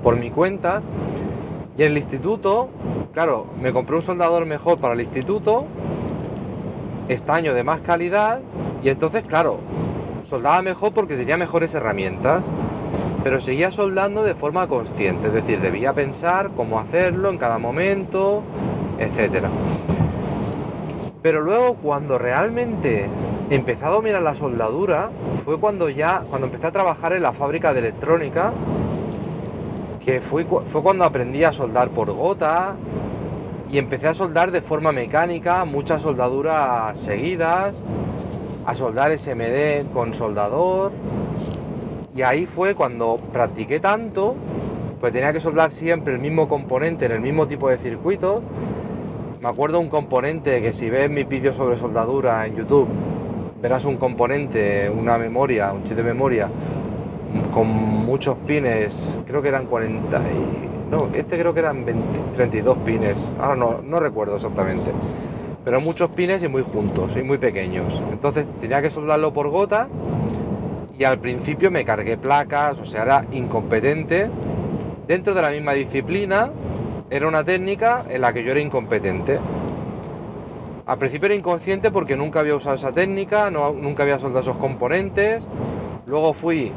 por 0.03 0.15
mi 0.15 0.31
cuenta 0.31 0.81
y 1.77 1.83
en 1.83 1.91
el 1.91 1.97
instituto, 1.97 2.69
claro, 3.13 3.47
me 3.61 3.71
compré 3.71 3.95
un 3.97 4.01
soldador 4.01 4.45
mejor 4.45 4.79
para 4.79 4.95
el 4.95 5.01
instituto, 5.01 5.65
estaño 7.07 7.53
de 7.53 7.63
más 7.63 7.81
calidad 7.81 8.39
y 8.83 8.89
entonces, 8.89 9.23
claro, 9.25 9.59
soldaba 10.27 10.61
mejor 10.61 10.91
porque 10.91 11.15
tenía 11.15 11.37
mejores 11.37 11.73
herramientas, 11.75 12.45
pero 13.23 13.39
seguía 13.39 13.71
soldando 13.71 14.23
de 14.23 14.33
forma 14.33 14.67
consciente, 14.67 15.27
es 15.27 15.33
decir, 15.33 15.59
debía 15.59 15.93
pensar 15.93 16.51
cómo 16.55 16.79
hacerlo 16.79 17.29
en 17.29 17.37
cada 17.37 17.59
momento, 17.59 18.41
etcétera. 18.97 19.49
Pero 21.25 21.41
luego 21.41 21.73
cuando 21.81 22.19
realmente 22.19 23.09
empecé 23.49 23.83
a 23.83 23.89
dominar 23.89 24.21
la 24.21 24.35
soldadura 24.35 25.09
fue 25.43 25.59
cuando 25.59 25.89
ya, 25.89 26.23
cuando 26.29 26.45
empecé 26.45 26.67
a 26.67 26.71
trabajar 26.71 27.13
en 27.13 27.23
la 27.23 27.33
fábrica 27.33 27.73
de 27.73 27.79
electrónica, 27.79 28.53
que 30.05 30.21
fue, 30.21 30.45
fue 30.45 30.83
cuando 30.83 31.03
aprendí 31.03 31.43
a 31.43 31.51
soldar 31.51 31.89
por 31.89 32.11
gota 32.11 32.75
y 33.71 33.79
empecé 33.79 34.09
a 34.09 34.13
soldar 34.13 34.51
de 34.51 34.61
forma 34.61 34.91
mecánica, 34.91 35.65
muchas 35.65 36.03
soldaduras 36.03 36.95
seguidas, 36.99 37.75
a 38.63 38.75
soldar 38.75 39.17
SMD 39.17 39.91
con 39.95 40.13
soldador. 40.13 40.91
Y 42.15 42.21
ahí 42.21 42.45
fue 42.45 42.75
cuando 42.75 43.17
practiqué 43.33 43.79
tanto, 43.79 44.35
pues 45.01 45.11
tenía 45.11 45.33
que 45.33 45.41
soldar 45.41 45.71
siempre 45.71 46.13
el 46.13 46.19
mismo 46.19 46.47
componente 46.47 47.07
en 47.07 47.13
el 47.13 47.21
mismo 47.21 47.47
tipo 47.47 47.67
de 47.67 47.79
circuito 47.79 48.43
me 49.45 49.51
acuerdo 49.51 49.79
un 49.79 49.89
componente 49.89 50.59
que 50.59 50.73
si 50.73 50.89
ves 50.89 51.07
mis 51.07 51.27
vídeos 51.27 51.55
sobre 51.55 51.77
soldadura 51.77 52.47
en 52.47 52.55
YouTube, 52.55 52.87
verás 53.61 53.85
un 53.85 53.97
componente, 53.97 54.89
una 54.89 55.19
memoria, 55.19 55.71
un 55.71 55.83
chip 55.83 55.95
de 55.97 56.01
memoria 56.01 56.49
con 57.53 57.67
muchos 57.67 58.37
pines, 58.47 59.15
creo 59.27 59.43
que 59.43 59.49
eran 59.49 59.67
40 59.67 60.17
y... 60.17 60.89
No, 60.89 61.09
este 61.13 61.37
creo 61.37 61.53
que 61.53 61.59
eran 61.59 61.85
32 62.35 62.77
pines, 62.79 63.17
ahora 63.39 63.55
no, 63.55 63.81
no 63.83 63.99
recuerdo 63.99 64.37
exactamente. 64.37 64.89
Pero 65.63 65.79
muchos 65.79 66.09
pines 66.09 66.41
y 66.41 66.47
muy 66.47 66.63
juntos 66.63 67.11
y 67.15 67.21
muy 67.21 67.37
pequeños. 67.37 68.01
Entonces 68.11 68.47
tenía 68.59 68.81
que 68.81 68.89
soldarlo 68.89 69.31
por 69.31 69.49
gota 69.49 69.87
y 70.97 71.03
al 71.03 71.19
principio 71.19 71.69
me 71.69 71.85
cargué 71.85 72.17
placas, 72.17 72.79
o 72.79 72.85
sea, 72.85 73.03
era 73.03 73.25
incompetente. 73.31 74.27
Dentro 75.07 75.35
de 75.35 75.41
la 75.43 75.51
misma 75.51 75.73
disciplina, 75.73 76.49
era 77.09 77.27
una 77.27 77.43
técnica 77.43 78.05
en 78.09 78.21
la 78.21 78.33
que 78.33 78.43
yo 78.43 78.51
era 78.51 78.59
incompetente. 78.59 79.39
Al 80.85 80.97
principio 80.97 81.27
era 81.27 81.35
inconsciente 81.35 81.91
porque 81.91 82.15
nunca 82.15 82.39
había 82.39 82.55
usado 82.55 82.75
esa 82.75 82.91
técnica, 82.91 83.49
nunca 83.49 84.03
había 84.03 84.19
soldado 84.19 84.41
esos 84.41 84.57
componentes. 84.57 85.47
Luego 86.05 86.33
fui 86.33 86.71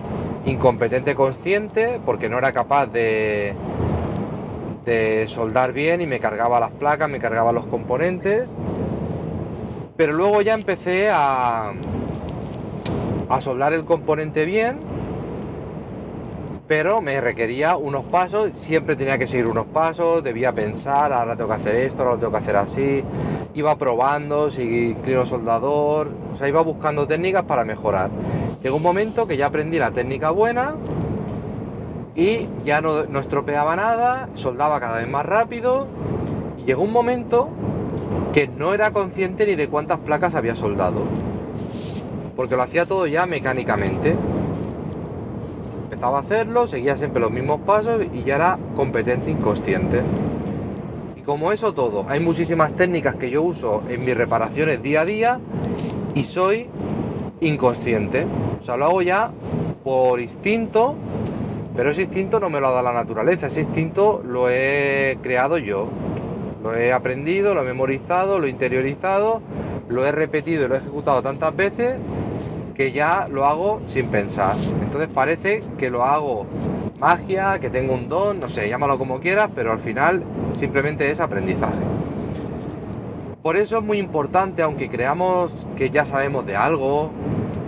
incompetente 0.47 1.14
consciente 1.14 2.00
porque 2.04 2.28
no 2.28 2.38
era 2.38 2.52
capaz 2.52 2.87
de, 2.87 3.54
de 4.87 5.25
soldar 5.28 5.73
bien 5.73 6.00
y 6.00 6.06
me 6.06 6.20
cargaba 6.20 6.58
las 6.61 6.70
placas, 6.73 7.11
me 7.11 7.18
cargaba 7.18 7.52
los 7.52 7.66
componentes. 7.66 8.50
Pero 9.97 10.12
luego 10.12 10.40
ya 10.42 10.54
empecé 10.54 11.11
a, 11.11 11.73
a 13.28 13.40
soldar 13.40 13.73
el 13.73 13.85
componente 13.85 14.44
bien, 14.44 14.78
pero 16.68 17.00
me 17.00 17.18
requería 17.18 17.76
unos 17.76 18.04
pasos, 18.04 18.52
siempre 18.52 18.94
tenía 18.94 19.16
que 19.16 19.26
seguir 19.26 19.46
unos 19.46 19.66
pasos, 19.66 20.22
debía 20.22 20.52
pensar, 20.52 21.14
ahora 21.14 21.34
tengo 21.34 21.48
que 21.48 21.56
hacer 21.56 21.75
esto, 21.76 22.02
ahora 22.02 22.18
tengo 22.18 22.30
que 22.30 22.38
hacer 22.38 22.56
así, 22.56 23.04
iba 23.54 23.75
probando, 23.76 24.50
si 24.50 24.90
inclino 24.90 25.25
soldador, 25.25 26.10
o 26.34 26.37
sea, 26.37 26.46
iba 26.46 26.60
buscando 26.60 27.06
técnicas 27.06 27.44
para 27.44 27.64
mejorar. 27.64 28.10
Llegó 28.62 28.76
un 28.76 28.82
momento 28.82 29.26
que 29.26 29.38
ya 29.38 29.46
aprendí 29.46 29.78
la 29.78 29.92
técnica 29.92 30.30
buena 30.30 30.75
y 32.14 32.46
ya 32.64 32.82
no, 32.82 33.04
no 33.04 33.18
estropeaba 33.18 33.75
nada, 33.75 34.28
soldaba 34.34 34.78
cada 34.78 34.98
vez 34.98 35.08
más 35.08 35.25
rápido 35.25 35.87
y 36.58 36.64
llegó 36.64 36.82
un 36.82 36.92
momento 36.92 37.48
que 38.34 38.46
no 38.46 38.75
era 38.75 38.90
consciente 38.90 39.46
ni 39.46 39.54
de 39.54 39.68
cuántas 39.68 40.00
placas 40.00 40.34
había 40.34 40.54
soldado 40.54 41.02
porque 42.38 42.54
lo 42.54 42.62
hacía 42.62 42.87
todo 42.87 43.04
ya 43.08 43.26
mecánicamente. 43.26 44.14
Empezaba 45.99 46.19
a 46.19 46.21
hacerlo, 46.21 46.69
seguía 46.69 46.97
siempre 46.97 47.21
los 47.21 47.33
mismos 47.33 47.61
pasos 47.62 48.02
y 48.14 48.23
ya 48.23 48.37
era 48.37 48.57
competente 48.76 49.33
inconsciente. 49.33 50.00
Y 51.17 51.23
como 51.23 51.50
eso 51.50 51.75
todo, 51.75 52.07
hay 52.09 52.21
muchísimas 52.21 52.73
técnicas 52.75 53.17
que 53.17 53.31
yo 53.31 53.43
uso 53.43 53.83
en 53.88 54.05
mis 54.05 54.17
reparaciones 54.17 54.81
día 54.81 55.00
a 55.00 55.05
día 55.05 55.40
y 56.14 56.23
soy 56.23 56.69
inconsciente. 57.40 58.26
O 58.62 58.64
sea, 58.64 58.76
lo 58.76 58.85
hago 58.85 59.02
ya 59.02 59.33
por 59.83 60.21
instinto, 60.21 60.95
pero 61.75 61.90
ese 61.90 62.02
instinto 62.02 62.38
no 62.38 62.49
me 62.49 62.61
lo 62.61 62.69
ha 62.69 62.71
dado 62.71 62.85
la 62.85 62.93
naturaleza, 62.93 63.49
ese 63.49 63.62
instinto 63.62 64.23
lo 64.25 64.50
he 64.50 65.19
creado 65.21 65.59
yo. 65.59 65.88
Lo 66.62 66.76
he 66.76 66.93
aprendido, 66.93 67.55
lo 67.55 67.62
he 67.62 67.64
memorizado, 67.64 68.38
lo 68.38 68.47
he 68.47 68.50
interiorizado, 68.50 69.43
lo 69.88 70.07
he 70.07 70.12
repetido 70.12 70.64
y 70.64 70.69
lo 70.69 70.76
he 70.76 70.78
ejecutado 70.78 71.23
tantas 71.23 71.57
veces 71.57 71.97
que 72.78 72.92
ya 72.92 73.26
lo 73.28 73.44
hago 73.44 73.80
sin 73.88 74.06
pensar. 74.06 74.56
Entonces 74.56 75.11
parece 75.12 75.64
que 75.76 75.90
lo 75.90 76.04
hago 76.04 76.47
magia, 77.00 77.58
que 77.58 77.70
tengo 77.70 77.92
un 77.92 78.08
don, 78.08 78.38
no 78.38 78.49
sé, 78.49 78.68
llámalo 78.68 78.97
como 78.99 79.18
quieras, 79.18 79.50
pero 79.52 79.73
al 79.73 79.80
final 79.80 80.23
simplemente 80.54 81.11
es 81.11 81.18
aprendizaje. 81.18 81.82
Por 83.42 83.56
eso 83.56 83.78
es 83.78 83.85
muy 83.85 83.99
importante, 83.99 84.62
aunque 84.62 84.88
creamos 84.88 85.52
que 85.76 85.90
ya 85.90 86.06
sabemos 86.06 86.47
de 86.47 86.54
algo, 86.54 87.11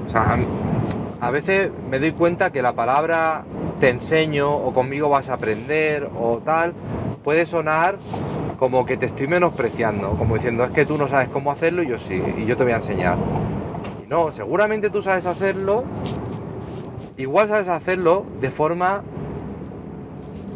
o 0.06 0.10
sea, 0.10 0.38
a 1.20 1.30
veces 1.32 1.72
me 1.90 1.98
doy 1.98 2.12
cuenta 2.12 2.50
que 2.50 2.62
la 2.62 2.74
palabra 2.74 3.42
te 3.80 3.88
enseño 3.88 4.54
o 4.54 4.72
conmigo 4.72 5.08
vas 5.08 5.28
a 5.28 5.34
aprender 5.34 6.08
o 6.20 6.38
tal, 6.38 6.72
puede 7.24 7.46
sonar 7.46 7.98
como 8.60 8.86
que 8.86 8.96
te 8.96 9.06
estoy 9.06 9.26
menospreciando, 9.26 10.10
como 10.10 10.36
diciendo 10.36 10.62
es 10.64 10.70
que 10.70 10.86
tú 10.86 10.96
no 10.96 11.08
sabes 11.08 11.28
cómo 11.30 11.50
hacerlo 11.50 11.82
y 11.82 11.88
yo 11.88 11.98
sí, 11.98 12.22
y 12.38 12.44
yo 12.46 12.56
te 12.56 12.62
voy 12.62 12.74
a 12.74 12.76
enseñar. 12.76 13.16
No, 14.10 14.32
seguramente 14.32 14.90
tú 14.90 15.02
sabes 15.02 15.24
hacerlo, 15.24 15.84
igual 17.16 17.46
sabes 17.46 17.68
hacerlo 17.68 18.26
de 18.40 18.50
forma 18.50 19.04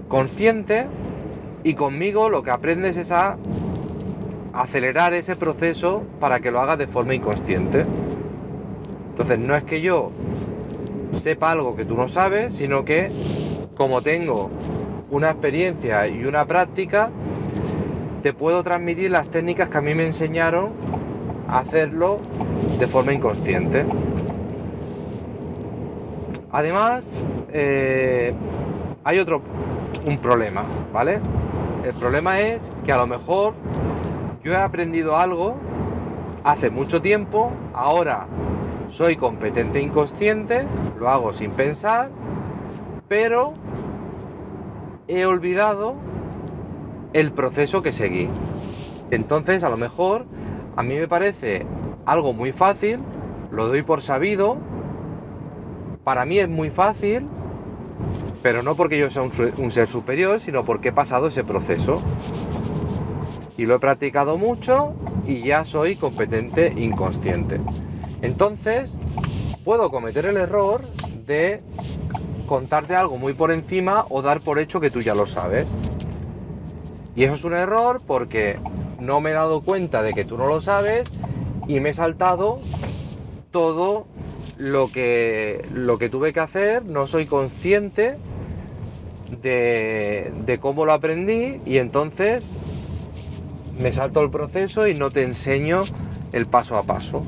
consciente 0.08 0.88
y 1.62 1.74
conmigo 1.74 2.28
lo 2.28 2.42
que 2.42 2.50
aprendes 2.50 2.96
es 2.96 3.12
a 3.12 3.36
acelerar 4.52 5.14
ese 5.14 5.36
proceso 5.36 6.02
para 6.18 6.40
que 6.40 6.50
lo 6.50 6.60
hagas 6.60 6.78
de 6.78 6.88
forma 6.88 7.14
inconsciente. 7.14 7.86
Entonces 9.10 9.38
no 9.38 9.54
es 9.54 9.62
que 9.62 9.80
yo 9.80 10.10
sepa 11.12 11.52
algo 11.52 11.76
que 11.76 11.84
tú 11.84 11.94
no 11.94 12.08
sabes, 12.08 12.54
sino 12.54 12.84
que 12.84 13.12
como 13.76 14.02
tengo 14.02 14.50
una 15.12 15.30
experiencia 15.30 16.08
y 16.08 16.24
una 16.24 16.44
práctica, 16.44 17.10
te 18.24 18.32
puedo 18.32 18.64
transmitir 18.64 19.12
las 19.12 19.28
técnicas 19.28 19.68
que 19.68 19.78
a 19.78 19.80
mí 19.80 19.94
me 19.94 20.06
enseñaron 20.06 20.70
hacerlo 21.48 22.18
de 22.78 22.86
forma 22.86 23.12
inconsciente. 23.12 23.84
Además, 26.50 27.04
eh, 27.52 28.32
hay 29.02 29.18
otro, 29.18 29.42
un 30.06 30.18
problema, 30.18 30.64
¿vale? 30.92 31.20
El 31.84 31.94
problema 31.94 32.40
es 32.40 32.62
que 32.84 32.92
a 32.92 32.96
lo 32.96 33.06
mejor 33.06 33.54
yo 34.42 34.52
he 34.52 34.56
aprendido 34.56 35.16
algo 35.16 35.56
hace 36.44 36.70
mucho 36.70 37.02
tiempo, 37.02 37.50
ahora 37.72 38.26
soy 38.90 39.16
competente 39.16 39.80
inconsciente, 39.80 40.64
lo 40.98 41.08
hago 41.08 41.32
sin 41.32 41.50
pensar, 41.52 42.10
pero 43.08 43.54
he 45.08 45.26
olvidado 45.26 45.94
el 47.12 47.32
proceso 47.32 47.82
que 47.82 47.92
seguí. 47.92 48.28
Entonces, 49.10 49.64
a 49.64 49.68
lo 49.68 49.76
mejor, 49.76 50.26
a 50.76 50.82
mí 50.82 50.94
me 50.94 51.08
parece 51.08 51.66
algo 52.06 52.32
muy 52.32 52.52
fácil, 52.52 53.00
lo 53.50 53.68
doy 53.68 53.82
por 53.82 54.02
sabido, 54.02 54.58
para 56.02 56.24
mí 56.24 56.38
es 56.38 56.48
muy 56.48 56.70
fácil, 56.70 57.26
pero 58.42 58.62
no 58.62 58.76
porque 58.76 58.98
yo 58.98 59.10
sea 59.10 59.22
un, 59.22 59.70
ser 59.70 59.88
superior, 59.88 60.38
sino 60.40 60.64
porque 60.64 60.90
he 60.90 60.92
pasado 60.92 61.28
ese 61.28 61.44
proceso. 61.44 62.02
Y 63.56 63.66
lo 63.66 63.76
he 63.76 63.78
practicado 63.78 64.36
mucho 64.36 64.94
y 65.26 65.44
ya 65.44 65.64
soy 65.64 65.96
competente 65.96 66.74
inconsciente. 66.76 67.60
Entonces, 68.20 68.94
puedo 69.64 69.90
cometer 69.90 70.26
el 70.26 70.36
error 70.36 70.82
de 71.26 71.62
contarte 72.46 72.96
algo 72.96 73.16
muy 73.16 73.32
por 73.32 73.50
encima 73.50 74.04
o 74.10 74.20
dar 74.20 74.40
por 74.40 74.58
hecho 74.58 74.80
que 74.80 74.90
tú 74.90 75.00
ya 75.00 75.14
lo 75.14 75.26
sabes. 75.26 75.68
Y 77.16 77.24
eso 77.24 77.34
es 77.34 77.44
un 77.44 77.54
error 77.54 78.02
porque 78.06 78.58
no 79.00 79.20
me 79.20 79.30
he 79.30 79.32
dado 79.34 79.62
cuenta 79.62 80.02
de 80.02 80.14
que 80.14 80.24
tú 80.24 80.36
no 80.36 80.46
lo 80.46 80.60
sabes 80.60 81.10
y 81.68 81.80
me 81.80 81.90
he 81.90 81.94
saltado 81.94 82.60
todo 83.50 84.06
lo 84.56 84.90
que, 84.92 85.64
lo 85.72 85.98
que 85.98 86.08
tuve 86.08 86.32
que 86.32 86.40
hacer, 86.40 86.84
no 86.84 87.06
soy 87.06 87.26
consciente 87.26 88.16
de, 89.42 90.32
de 90.46 90.58
cómo 90.58 90.84
lo 90.84 90.92
aprendí 90.92 91.60
y 91.64 91.78
entonces 91.78 92.44
me 93.78 93.92
salto 93.92 94.20
el 94.22 94.30
proceso 94.30 94.86
y 94.86 94.94
no 94.94 95.10
te 95.10 95.22
enseño 95.22 95.84
el 96.32 96.46
paso 96.46 96.76
a 96.76 96.84
paso. 96.84 97.24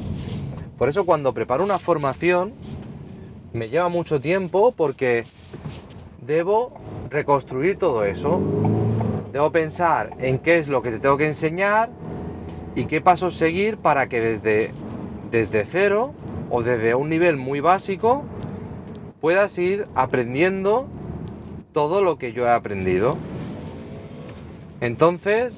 Por 0.79 0.89
eso 0.89 1.05
cuando 1.05 1.33
preparo 1.33 1.65
una 1.65 1.79
formación 1.79 2.53
me 3.53 3.69
lleva 3.69 3.89
mucho 3.89 4.21
tiempo 4.21 4.73
porque 4.77 5.25
debo 6.21 6.73
reconstruir 7.09 7.79
todo 7.79 8.05
eso. 8.05 8.41
Debo 9.37 9.53
pensar 9.53 10.17
en 10.19 10.39
qué 10.39 10.57
es 10.57 10.67
lo 10.67 10.81
que 10.81 10.91
te 10.91 10.99
tengo 10.99 11.19
que 11.19 11.27
enseñar, 11.27 11.91
y 12.75 12.87
qué 12.87 13.03
pasos 13.03 13.37
seguir 13.37 13.77
para 13.77 14.09
que 14.09 14.19
desde, 14.19 14.71
desde 15.31 15.67
cero 15.67 16.15
o 16.49 16.63
desde 16.63 16.95
un 16.95 17.11
nivel 17.11 17.37
muy 17.37 17.61
básico 17.61 18.25
puedas 19.21 19.59
ir 19.59 19.89
aprendiendo 19.95 20.87
todo 21.75 22.01
lo 22.01 22.17
que 22.17 22.33
yo 22.33 22.47
he 22.47 22.51
aprendido. 22.51 23.19
Entonces, 24.81 25.55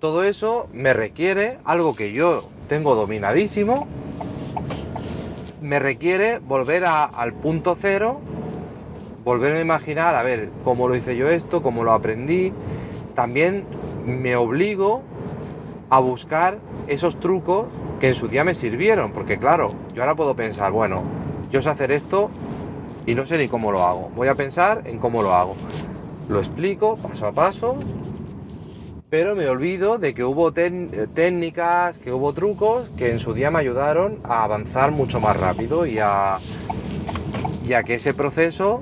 todo 0.00 0.24
eso 0.24 0.66
me 0.72 0.92
requiere 0.92 1.58
algo 1.64 1.94
que 1.94 2.12
yo 2.12 2.48
tengo 2.68 2.96
dominadísimo, 2.96 3.86
me 5.62 5.78
requiere 5.78 6.40
volver 6.40 6.84
al 6.84 7.32
punto 7.34 7.78
cero, 7.80 8.18
volverme 9.22 9.58
a 9.58 9.62
imaginar, 9.62 10.16
a 10.16 10.24
ver, 10.24 10.48
cómo 10.64 10.88
lo 10.88 10.96
hice 10.96 11.14
yo 11.14 11.28
esto, 11.28 11.62
cómo 11.62 11.84
lo 11.84 11.92
aprendí. 11.92 12.52
También 13.14 13.64
me 14.06 14.36
obligo 14.36 15.02
a 15.90 15.98
buscar 16.00 16.58
esos 16.88 17.18
trucos 17.20 17.66
que 18.00 18.08
en 18.08 18.14
su 18.14 18.28
día 18.28 18.44
me 18.44 18.54
sirvieron, 18.54 19.12
porque 19.12 19.38
claro, 19.38 19.72
yo 19.94 20.02
ahora 20.02 20.14
puedo 20.14 20.34
pensar, 20.34 20.72
bueno, 20.72 21.02
yo 21.50 21.62
sé 21.62 21.70
hacer 21.70 21.92
esto 21.92 22.30
y 23.06 23.14
no 23.14 23.26
sé 23.26 23.38
ni 23.38 23.48
cómo 23.48 23.70
lo 23.70 23.84
hago. 23.84 24.10
Voy 24.16 24.28
a 24.28 24.34
pensar 24.34 24.82
en 24.86 24.98
cómo 24.98 25.22
lo 25.22 25.34
hago. 25.34 25.54
Lo 26.28 26.38
explico 26.38 26.96
paso 26.96 27.26
a 27.26 27.32
paso, 27.32 27.76
pero 29.10 29.36
me 29.36 29.46
olvido 29.46 29.98
de 29.98 30.14
que 30.14 30.24
hubo 30.24 30.52
técnicas, 30.52 31.98
que 31.98 32.12
hubo 32.12 32.32
trucos 32.32 32.90
que 32.96 33.12
en 33.12 33.20
su 33.20 33.34
día 33.34 33.50
me 33.50 33.60
ayudaron 33.60 34.18
a 34.24 34.42
avanzar 34.42 34.90
mucho 34.90 35.20
más 35.20 35.36
rápido 35.36 35.86
y 35.86 35.98
a, 35.98 36.40
que 37.86 37.94
ese 37.94 38.14
proceso 38.14 38.80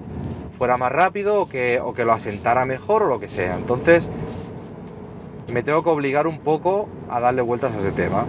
fuera 0.59 0.77
más 0.77 0.93
rápido 0.93 1.41
o 1.41 1.49
que, 1.49 1.81
o 1.81 1.95
que 1.95 2.05
lo 2.05 2.13
asentara 2.13 2.65
mejor 2.65 3.05
o 3.05 3.09
lo 3.09 3.21
que 3.21 3.29
sea. 3.29 3.57
Entonces, 3.57 4.09
me 5.49 5.63
tengo 5.63 5.83
que 5.83 5.91
obligar 5.91 6.27
un 6.27 6.39
poco 6.39 6.89
a 7.11 7.21
darle 7.21 7.43
vueltas 7.43 7.75
a 7.75 7.79
ese 7.81 7.93
tema. 7.93 8.25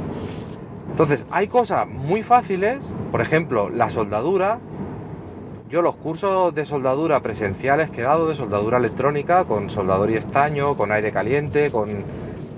Entonces, 0.89 1.25
hay 1.31 1.47
cosas 1.47 1.87
muy 1.87 2.23
fáciles, 2.23 2.83
por 3.11 3.21
ejemplo, 3.21 3.69
la 3.69 3.89
soldadura. 3.89 4.59
Yo 5.69 5.81
los 5.81 5.95
cursos 5.95 6.53
de 6.53 6.65
soldadura 6.65 7.21
presenciales 7.21 7.89
que 7.89 8.01
he 8.01 8.03
dado, 8.03 8.27
de 8.27 8.35
soldadura 8.35 8.77
electrónica, 8.77 9.45
con 9.45 9.69
soldador 9.69 10.11
y 10.11 10.15
estaño, 10.15 10.77
con 10.77 10.91
aire 10.91 11.11
caliente, 11.11 11.71
con 11.71 12.03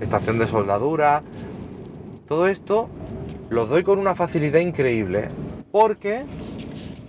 estación 0.00 0.38
de 0.38 0.46
soldadura, 0.48 1.22
todo 2.28 2.48
esto 2.48 2.88
los 3.48 3.68
doy 3.68 3.84
con 3.84 3.98
una 3.98 4.14
facilidad 4.14 4.60
increíble, 4.60 5.28
porque 5.70 6.24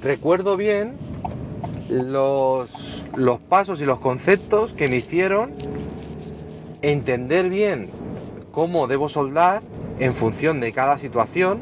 recuerdo 0.02 0.58
bien 0.58 0.96
los, 1.90 2.70
los 3.16 3.40
pasos 3.42 3.82
y 3.82 3.86
los 3.86 4.00
conceptos 4.00 4.74
que 4.74 4.88
me 4.88 4.98
hicieron 4.98 5.54
entender 6.82 7.50
bien 7.50 7.90
cómo 8.52 8.88
debo 8.88 9.10
soldar 9.10 9.62
en 10.00 10.14
función 10.14 10.60
de 10.60 10.74
cada 10.74 10.98
situación. 10.98 11.62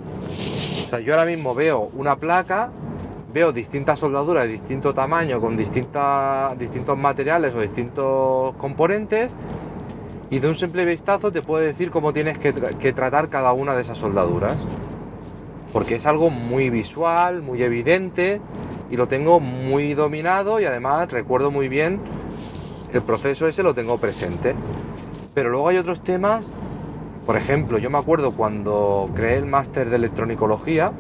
O 0.86 0.90
sea, 0.90 1.00
yo 1.00 1.14
ahora 1.14 1.26
mismo 1.26 1.54
veo 1.54 1.90
una 1.94 2.18
placa, 2.18 2.70
veo 3.34 3.52
distintas 3.52 4.00
soldaduras 4.00 4.46
de 4.46 4.54
distinto 4.54 4.94
tamaño, 4.94 5.40
con 5.40 5.58
distintas, 5.58 6.58
distintos 6.58 6.98
materiales 6.98 7.54
o 7.54 7.62
distintos 7.62 8.56
componentes, 8.56 9.36
y 10.30 10.40
de 10.40 10.48
un 10.48 10.56
simple 10.56 10.86
vistazo 10.86 11.32
te 11.32 11.42
puedo 11.42 11.64
decir 11.64 11.92
cómo 11.92 12.12
tienes 12.12 12.38
que, 12.40 12.54
que 12.54 12.94
tratar 12.94 13.30
cada 13.30 13.54
una 13.54 13.76
de 13.76 13.82
esas 13.82 13.98
soldaduras. 13.98 14.58
Porque 15.72 15.96
es 15.96 16.06
algo 16.06 16.30
muy 16.30 16.70
visual, 16.70 17.42
muy 17.42 17.62
evidente, 17.62 18.40
y 18.90 18.98
lo 18.98 19.08
tengo 19.08 19.40
muy 19.40 19.94
dominado 19.94 20.60
y 20.60 20.66
además 20.66 21.12
recuerdo 21.12 21.52
muy 21.52 21.68
bien 21.68 22.00
el 22.94 23.02
proceso 23.02 23.48
ese 23.48 23.64
lo 23.64 23.74
tengo 23.74 23.98
presente. 23.98 24.56
Pero 25.34 25.50
luego 25.50 25.70
hay 25.70 25.78
otros 25.78 26.02
temas 26.02 26.46
por 27.26 27.38
ejemplo, 27.38 27.80
yo 27.80 27.90
me 27.90 27.98
acuerdo 27.98 28.34
cuando 28.34 29.10
creé 29.16 29.38
el 29.38 29.48
máster 29.48 29.90
de 29.90 29.96
electronicología, 29.96 30.92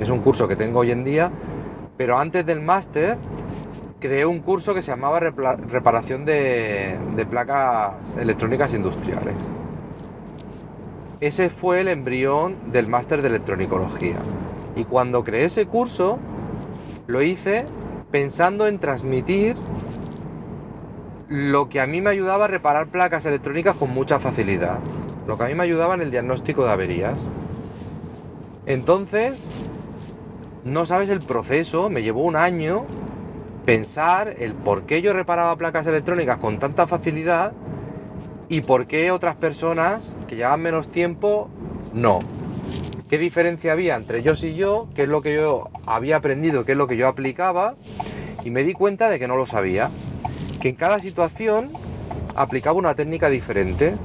es 0.00 0.10
un 0.10 0.18
curso 0.18 0.48
que 0.48 0.56
tengo 0.56 0.80
hoy 0.80 0.90
en 0.90 1.04
día, 1.04 1.30
pero 1.96 2.18
antes 2.18 2.44
del 2.44 2.60
máster 2.60 3.16
creé 4.00 4.26
un 4.26 4.40
curso 4.40 4.74
que 4.74 4.82
se 4.82 4.90
llamaba 4.90 5.20
reparación 5.20 6.24
de, 6.24 6.98
placas 7.30 7.92
electrónicas 8.18 8.74
industriales. 8.74 9.34
Ese 11.20 11.50
fue 11.50 11.82
el 11.82 11.88
embrión 11.88 12.72
del 12.72 12.88
máster 12.88 13.22
de 13.22 13.28
electronicología. 13.28 14.16
Y 14.74 14.84
cuando 14.86 15.22
creé 15.22 15.44
ese 15.44 15.66
curso, 15.66 16.18
lo 17.10 17.22
hice 17.22 17.66
pensando 18.10 18.66
en 18.66 18.78
transmitir 18.78 19.56
lo 21.28 21.68
que 21.68 21.80
a 21.80 21.86
mí 21.86 22.00
me 22.00 22.10
ayudaba 22.10 22.46
a 22.46 22.48
reparar 22.48 22.88
placas 22.88 23.24
electrónicas 23.24 23.76
con 23.76 23.90
mucha 23.90 24.18
facilidad, 24.18 24.78
lo 25.26 25.36
que 25.36 25.44
a 25.44 25.46
mí 25.46 25.54
me 25.54 25.64
ayudaba 25.64 25.94
en 25.94 26.02
el 26.02 26.10
diagnóstico 26.10 26.64
de 26.64 26.70
averías. 26.70 27.18
Entonces, 28.66 29.40
no 30.64 30.86
sabes 30.86 31.08
el 31.08 31.20
proceso, 31.20 31.88
me 31.88 32.02
llevó 32.02 32.22
un 32.22 32.36
año 32.36 32.84
pensar 33.64 34.34
el 34.38 34.54
por 34.54 34.82
qué 34.82 35.02
yo 35.02 35.12
reparaba 35.12 35.56
placas 35.56 35.86
electrónicas 35.86 36.38
con 36.38 36.58
tanta 36.58 36.86
facilidad 36.86 37.52
y 38.48 38.62
por 38.62 38.86
qué 38.86 39.10
otras 39.10 39.36
personas 39.36 40.14
que 40.26 40.36
llevaban 40.36 40.62
menos 40.62 40.88
tiempo 40.90 41.48
no. 41.92 42.39
¿Qué 43.10 43.18
diferencia 43.18 43.72
había 43.72 43.96
entre 43.96 44.20
ellos 44.20 44.44
y 44.44 44.54
yo? 44.54 44.86
¿Qué 44.94 45.02
es 45.02 45.08
lo 45.08 45.20
que 45.20 45.34
yo 45.34 45.68
había 45.84 46.14
aprendido? 46.14 46.64
¿Qué 46.64 46.72
es 46.72 46.78
lo 46.78 46.86
que 46.86 46.96
yo 46.96 47.08
aplicaba? 47.08 47.74
Y 48.44 48.50
me 48.50 48.62
di 48.62 48.72
cuenta 48.72 49.08
de 49.08 49.18
que 49.18 49.26
no 49.26 49.34
lo 49.34 49.46
sabía 49.46 49.90
que 50.60 50.68
en 50.68 50.76
cada 50.76 51.00
situación 51.00 51.72
aplicaba 52.36 52.78
una 52.78 52.94
técnica 52.94 53.28
diferente. 53.28 53.96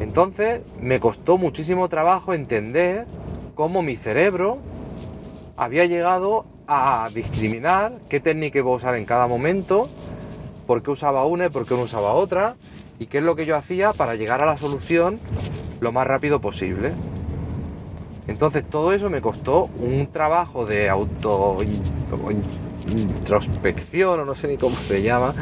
Entonces 0.00 0.62
me 0.80 0.98
costó 0.98 1.36
muchísimo 1.36 1.90
trabajo 1.90 2.32
entender 2.32 3.04
cómo 3.54 3.82
mi 3.82 3.96
cerebro 3.96 4.56
había 5.58 5.84
llegado 5.84 6.46
a 6.66 7.10
discriminar 7.14 7.98
qué 8.08 8.18
técnica 8.18 8.60
iba 8.60 8.70
a 8.70 8.76
usar 8.76 8.94
en 8.94 9.04
cada 9.04 9.26
momento, 9.26 9.90
por 10.66 10.82
qué 10.82 10.90
usaba 10.90 11.26
una 11.26 11.46
y 11.46 11.50
por 11.50 11.66
qué 11.66 11.74
no 11.74 11.82
usaba 11.82 12.14
otra, 12.14 12.54
y 12.98 13.08
qué 13.08 13.18
es 13.18 13.24
lo 13.24 13.36
que 13.36 13.44
yo 13.44 13.56
hacía 13.56 13.92
para 13.92 14.14
llegar 14.14 14.40
a 14.40 14.46
la 14.46 14.56
solución 14.56 15.20
lo 15.80 15.92
más 15.92 16.06
rápido 16.06 16.40
posible. 16.40 16.92
Entonces 18.26 18.64
todo 18.64 18.92
eso 18.92 19.10
me 19.10 19.20
costó 19.20 19.68
un 19.78 20.08
trabajo 20.12 20.64
de 20.64 20.88
auto 20.88 21.58
introspección 22.86 24.20
o 24.20 24.24
no 24.24 24.34
sé 24.34 24.48
ni 24.48 24.56
cómo 24.56 24.76
se 24.76 25.02
llama, 25.02 25.34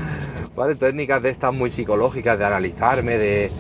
¿vale? 0.55 0.75
Técnicas 0.75 1.23
de 1.23 1.31
estas 1.31 1.53
muy 1.53 1.71
psicológicas, 1.71 2.39
de 2.39 2.45
analizarme, 2.45 3.19
de, 3.19 3.51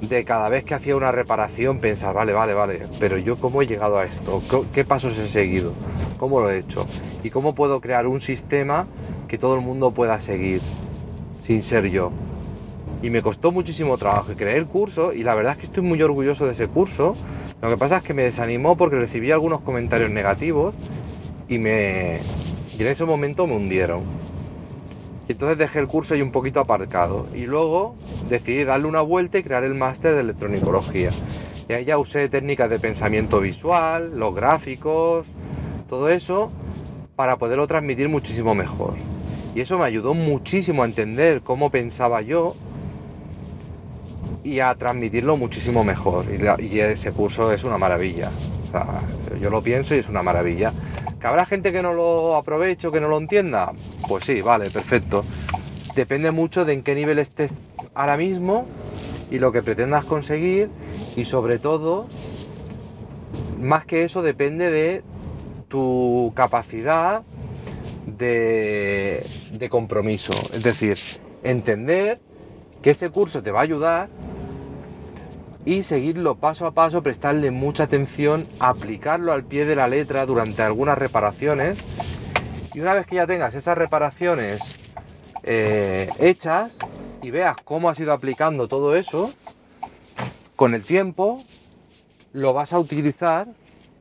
de 0.00 0.24
cada 0.24 0.48
vez 0.48 0.64
que 0.64 0.74
hacía 0.74 0.96
una 0.96 1.12
reparación 1.12 1.78
pensar, 1.80 2.14
vale, 2.14 2.32
vale, 2.32 2.54
vale, 2.54 2.86
pero 2.98 3.18
yo 3.18 3.36
cómo 3.38 3.62
he 3.62 3.66
llegado 3.66 3.98
a 3.98 4.04
esto, 4.04 4.42
qué 4.72 4.84
pasos 4.84 5.16
he 5.18 5.28
seguido, 5.28 5.72
cómo 6.18 6.40
lo 6.40 6.50
he 6.50 6.58
hecho 6.58 6.86
y 7.22 7.30
cómo 7.30 7.54
puedo 7.54 7.80
crear 7.80 8.06
un 8.06 8.20
sistema 8.20 8.86
que 9.28 9.38
todo 9.38 9.54
el 9.54 9.60
mundo 9.60 9.92
pueda 9.92 10.20
seguir 10.20 10.62
sin 11.40 11.62
ser 11.62 11.90
yo. 11.90 12.10
Y 13.02 13.08
me 13.08 13.22
costó 13.22 13.50
muchísimo 13.50 13.96
trabajo 13.96 14.32
y 14.32 14.34
creé 14.34 14.58
el 14.58 14.66
curso 14.66 15.12
y 15.12 15.22
la 15.22 15.34
verdad 15.34 15.52
es 15.52 15.58
que 15.58 15.66
estoy 15.66 15.82
muy 15.82 16.02
orgulloso 16.02 16.44
de 16.46 16.52
ese 16.52 16.68
curso. 16.68 17.16
Lo 17.62 17.68
que 17.68 17.76
pasa 17.76 17.98
es 17.98 18.02
que 18.02 18.14
me 18.14 18.22
desanimó 18.22 18.76
porque 18.76 18.96
recibí 18.96 19.30
algunos 19.30 19.60
comentarios 19.60 20.10
negativos 20.10 20.74
y 21.48 21.58
me, 21.58 22.16
en 22.16 22.86
ese 22.86 23.04
momento 23.04 23.46
me 23.46 23.56
hundieron. 23.56 24.02
Y 25.28 25.32
entonces 25.32 25.58
dejé 25.58 25.78
el 25.78 25.86
curso 25.86 26.14
ahí 26.14 26.22
un 26.22 26.32
poquito 26.32 26.60
aparcado. 26.60 27.26
Y 27.34 27.46
luego 27.46 27.96
decidí 28.30 28.64
darle 28.64 28.86
una 28.86 29.02
vuelta 29.02 29.38
y 29.38 29.42
crear 29.42 29.62
el 29.64 29.74
máster 29.74 30.14
de 30.14 30.20
electronicología. 30.20 31.10
Y 31.68 31.72
ahí 31.72 31.84
ya 31.84 31.98
usé 31.98 32.28
técnicas 32.28 32.70
de 32.70 32.78
pensamiento 32.78 33.40
visual, 33.40 34.18
los 34.18 34.34
gráficos, 34.34 35.26
todo 35.88 36.08
eso, 36.08 36.50
para 37.14 37.36
poderlo 37.36 37.66
transmitir 37.66 38.08
muchísimo 38.08 38.54
mejor. 38.54 38.94
Y 39.54 39.60
eso 39.60 39.78
me 39.78 39.84
ayudó 39.84 40.14
muchísimo 40.14 40.82
a 40.82 40.86
entender 40.86 41.42
cómo 41.42 41.70
pensaba 41.70 42.22
yo 42.22 42.56
y 44.42 44.60
a 44.60 44.74
transmitirlo 44.74 45.36
muchísimo 45.36 45.84
mejor. 45.84 46.26
Y, 46.60 46.80
ese 46.80 47.12
curso 47.12 47.52
es 47.52 47.64
una 47.64 47.78
maravilla. 47.78 48.30
yo 49.40 49.50
lo 49.50 49.62
pienso 49.62 49.94
y 49.94 49.98
es 49.98 50.08
una 50.08 50.22
maravilla. 50.22 50.72
¿Que 51.20 51.26
habrá 51.26 51.44
gente 51.44 51.72
que 51.72 51.82
no 51.82 51.92
lo 51.92 52.36
aproveche 52.36 52.88
o 52.88 52.92
que 52.92 53.00
no 53.00 53.08
lo 53.08 53.18
entienda? 53.18 53.72
Pues 54.08 54.24
sí, 54.24 54.40
vale, 54.40 54.70
perfecto. 54.70 55.24
Depende 55.94 56.30
mucho 56.30 56.64
de 56.64 56.72
en 56.72 56.82
qué 56.82 56.94
nivel 56.94 57.18
estés 57.18 57.52
ahora 57.94 58.16
mismo 58.16 58.66
y 59.30 59.38
lo 59.38 59.52
que 59.52 59.62
pretendas 59.62 60.04
conseguir 60.04 60.70
y 61.16 61.24
sobre 61.24 61.58
todo, 61.58 62.08
más 63.58 63.84
que 63.84 64.04
eso, 64.04 64.22
depende 64.22 64.70
de 64.70 65.02
tu 65.68 66.32
capacidad 66.34 67.22
de, 68.06 69.26
de 69.52 69.68
compromiso. 69.68 70.32
Es 70.52 70.62
decir, 70.62 70.98
entender 71.42 72.20
que 72.82 72.90
ese 72.90 73.10
curso 73.10 73.42
te 73.42 73.50
va 73.50 73.60
a 73.60 73.62
ayudar 73.62 74.08
y 75.64 75.82
seguirlo 75.82 76.36
paso 76.36 76.66
a 76.66 76.72
paso, 76.72 77.02
prestarle 77.02 77.50
mucha 77.50 77.84
atención, 77.84 78.46
aplicarlo 78.58 79.32
al 79.32 79.44
pie 79.44 79.66
de 79.66 79.76
la 79.76 79.88
letra 79.88 80.24
durante 80.26 80.62
algunas 80.62 80.96
reparaciones 80.96 81.78
y 82.72 82.80
una 82.80 82.94
vez 82.94 83.06
que 83.06 83.16
ya 83.16 83.26
tengas 83.26 83.54
esas 83.54 83.76
reparaciones 83.76 84.62
eh, 85.42 86.08
hechas 86.18 86.76
y 87.22 87.30
veas 87.30 87.56
cómo 87.64 87.90
has 87.90 87.98
ido 87.98 88.12
aplicando 88.12 88.68
todo 88.68 88.96
eso, 88.96 89.32
con 90.56 90.74
el 90.74 90.84
tiempo 90.84 91.44
lo 92.32 92.54
vas 92.54 92.72
a 92.72 92.78
utilizar 92.78 93.48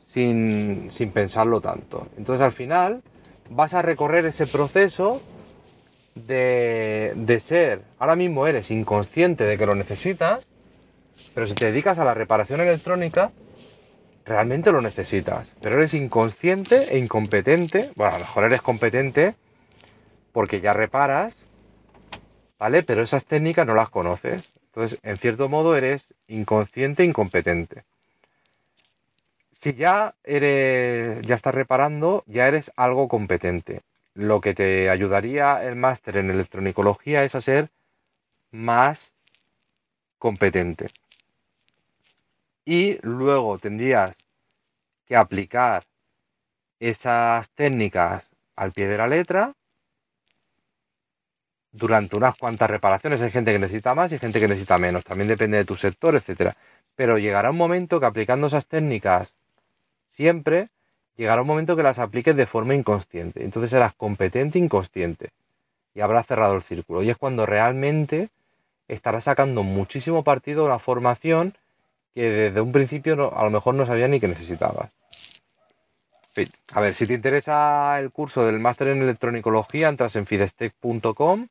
sin, 0.01 0.89
sin 0.91 1.11
pensarlo 1.11 1.61
tanto. 1.61 2.07
Entonces 2.17 2.43
al 2.43 2.53
final 2.53 3.01
vas 3.49 3.73
a 3.73 3.81
recorrer 3.81 4.25
ese 4.25 4.47
proceso 4.47 5.21
de, 6.15 7.13
de 7.15 7.39
ser, 7.39 7.81
ahora 7.97 8.15
mismo 8.15 8.47
eres 8.47 8.71
inconsciente 8.71 9.45
de 9.45 9.57
que 9.57 9.65
lo 9.65 9.75
necesitas, 9.75 10.47
pero 11.39 11.47
si 11.47 11.55
te 11.55 11.67
dedicas 11.67 11.97
a 11.97 12.03
la 12.03 12.13
reparación 12.13 12.59
electrónica, 12.59 13.31
realmente 14.25 14.73
lo 14.73 14.81
necesitas. 14.81 15.47
Pero 15.61 15.77
eres 15.77 15.93
inconsciente 15.93 16.93
e 16.93 16.97
incompetente. 16.97 17.91
Bueno, 17.95 18.15
a 18.15 18.19
lo 18.19 18.25
mejor 18.25 18.43
eres 18.43 18.61
competente 18.61 19.35
porque 20.33 20.59
ya 20.59 20.73
reparas, 20.73 21.33
¿vale? 22.57 22.83
Pero 22.83 23.03
esas 23.03 23.23
técnicas 23.23 23.65
no 23.65 23.73
las 23.73 23.89
conoces. 23.89 24.51
Entonces, 24.65 24.99
en 25.01 25.15
cierto 25.15 25.47
modo, 25.47 25.77
eres 25.77 26.13
inconsciente 26.27 27.03
e 27.03 27.05
incompetente. 27.05 27.85
Si 29.53 29.75
ya 29.75 30.15
eres, 30.25 31.21
ya 31.21 31.35
estás 31.35 31.55
reparando, 31.55 32.25
ya 32.27 32.49
eres 32.49 32.69
algo 32.75 33.07
competente. 33.07 33.79
Lo 34.13 34.41
que 34.41 34.53
te 34.53 34.89
ayudaría 34.89 35.63
el 35.63 35.77
máster 35.77 36.17
en 36.17 36.31
electronicología 36.31 37.23
es 37.23 37.33
a 37.33 37.39
ser 37.39 37.69
más 38.51 39.13
competente. 40.17 40.87
Y 42.69 42.99
luego 43.01 43.57
tendrías 43.57 44.15
que 45.07 45.15
aplicar 45.15 45.85
esas 46.79 47.49
técnicas 47.55 48.29
al 48.55 48.73
pie 48.73 48.87
de 48.87 48.95
la 48.95 49.07
letra 49.07 49.55
durante 51.71 52.15
unas 52.15 52.37
cuantas 52.37 52.69
reparaciones. 52.69 53.23
Hay 53.23 53.31
gente 53.31 53.51
que 53.51 53.57
necesita 53.57 53.95
más 53.95 54.11
y 54.11 54.19
gente 54.19 54.39
que 54.39 54.47
necesita 54.47 54.77
menos. 54.77 55.03
También 55.03 55.27
depende 55.27 55.57
de 55.57 55.65
tu 55.65 55.75
sector, 55.75 56.15
etcétera. 56.15 56.55
Pero 56.95 57.17
llegará 57.17 57.49
un 57.49 57.57
momento 57.57 57.99
que 57.99 58.05
aplicando 58.05 58.45
esas 58.45 58.67
técnicas 58.67 59.33
siempre, 60.09 60.69
llegará 61.17 61.41
un 61.41 61.47
momento 61.47 61.75
que 61.75 61.81
las 61.81 61.97
apliques 61.97 62.35
de 62.35 62.45
forma 62.45 62.75
inconsciente. 62.75 63.43
Entonces 63.43 63.71
serás 63.71 63.95
competente 63.95 64.59
inconsciente. 64.59 65.31
Y 65.95 66.01
habrás 66.01 66.27
cerrado 66.27 66.55
el 66.55 66.61
círculo. 66.61 67.01
Y 67.01 67.09
es 67.09 67.17
cuando 67.17 67.47
realmente 67.47 68.29
estarás 68.87 69.23
sacando 69.23 69.63
muchísimo 69.63 70.23
partido 70.23 70.69
la 70.69 70.77
formación 70.77 71.55
que 72.13 72.29
desde 72.29 72.61
un 72.61 72.71
principio 72.71 73.37
a 73.37 73.43
lo 73.43 73.49
mejor 73.49 73.75
no 73.75 73.85
sabía 73.85 74.07
ni 74.07 74.19
que 74.19 74.27
necesitabas. 74.27 74.91
A 76.71 76.81
ver, 76.81 76.93
si 76.93 77.05
te 77.05 77.13
interesa 77.13 77.99
el 77.99 78.11
curso 78.11 78.45
del 78.45 78.59
máster 78.59 78.89
en 78.89 79.01
electronicología, 79.01 79.89
entras 79.89 80.15
en 80.15 80.25
fidestec.com, 80.25 81.47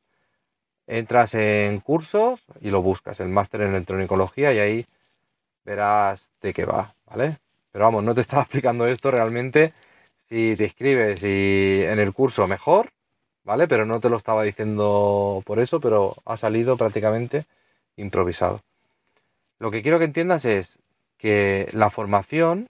entras 0.87 1.33
en 1.35 1.79
cursos 1.81 2.41
y 2.61 2.71
lo 2.71 2.81
buscas, 2.81 3.19
el 3.19 3.29
máster 3.29 3.61
en 3.61 3.69
electronicología, 3.69 4.53
y 4.53 4.59
ahí 4.59 4.85
verás 5.63 6.31
de 6.41 6.53
qué 6.53 6.65
va, 6.65 6.95
¿vale? 7.05 7.37
Pero 7.71 7.85
vamos, 7.85 8.03
no 8.03 8.15
te 8.15 8.21
estaba 8.21 8.41
explicando 8.43 8.87
esto 8.87 9.11
realmente. 9.11 9.73
Si 10.29 10.55
te 10.55 10.65
inscribes 10.65 11.21
y 11.23 11.83
en 11.83 11.99
el 11.99 12.13
curso, 12.13 12.47
mejor, 12.47 12.91
¿vale? 13.43 13.67
Pero 13.67 13.85
no 13.85 13.99
te 13.99 14.09
lo 14.09 14.17
estaba 14.17 14.43
diciendo 14.43 15.43
por 15.45 15.59
eso, 15.59 15.79
pero 15.79 16.15
ha 16.25 16.37
salido 16.37 16.77
prácticamente 16.77 17.45
improvisado. 17.97 18.61
Lo 19.59 19.71
que 19.71 19.81
quiero 19.81 19.99
que 19.99 20.05
entiendas 20.05 20.45
es 20.45 20.79
que 21.17 21.67
la 21.73 21.89
formación, 21.89 22.67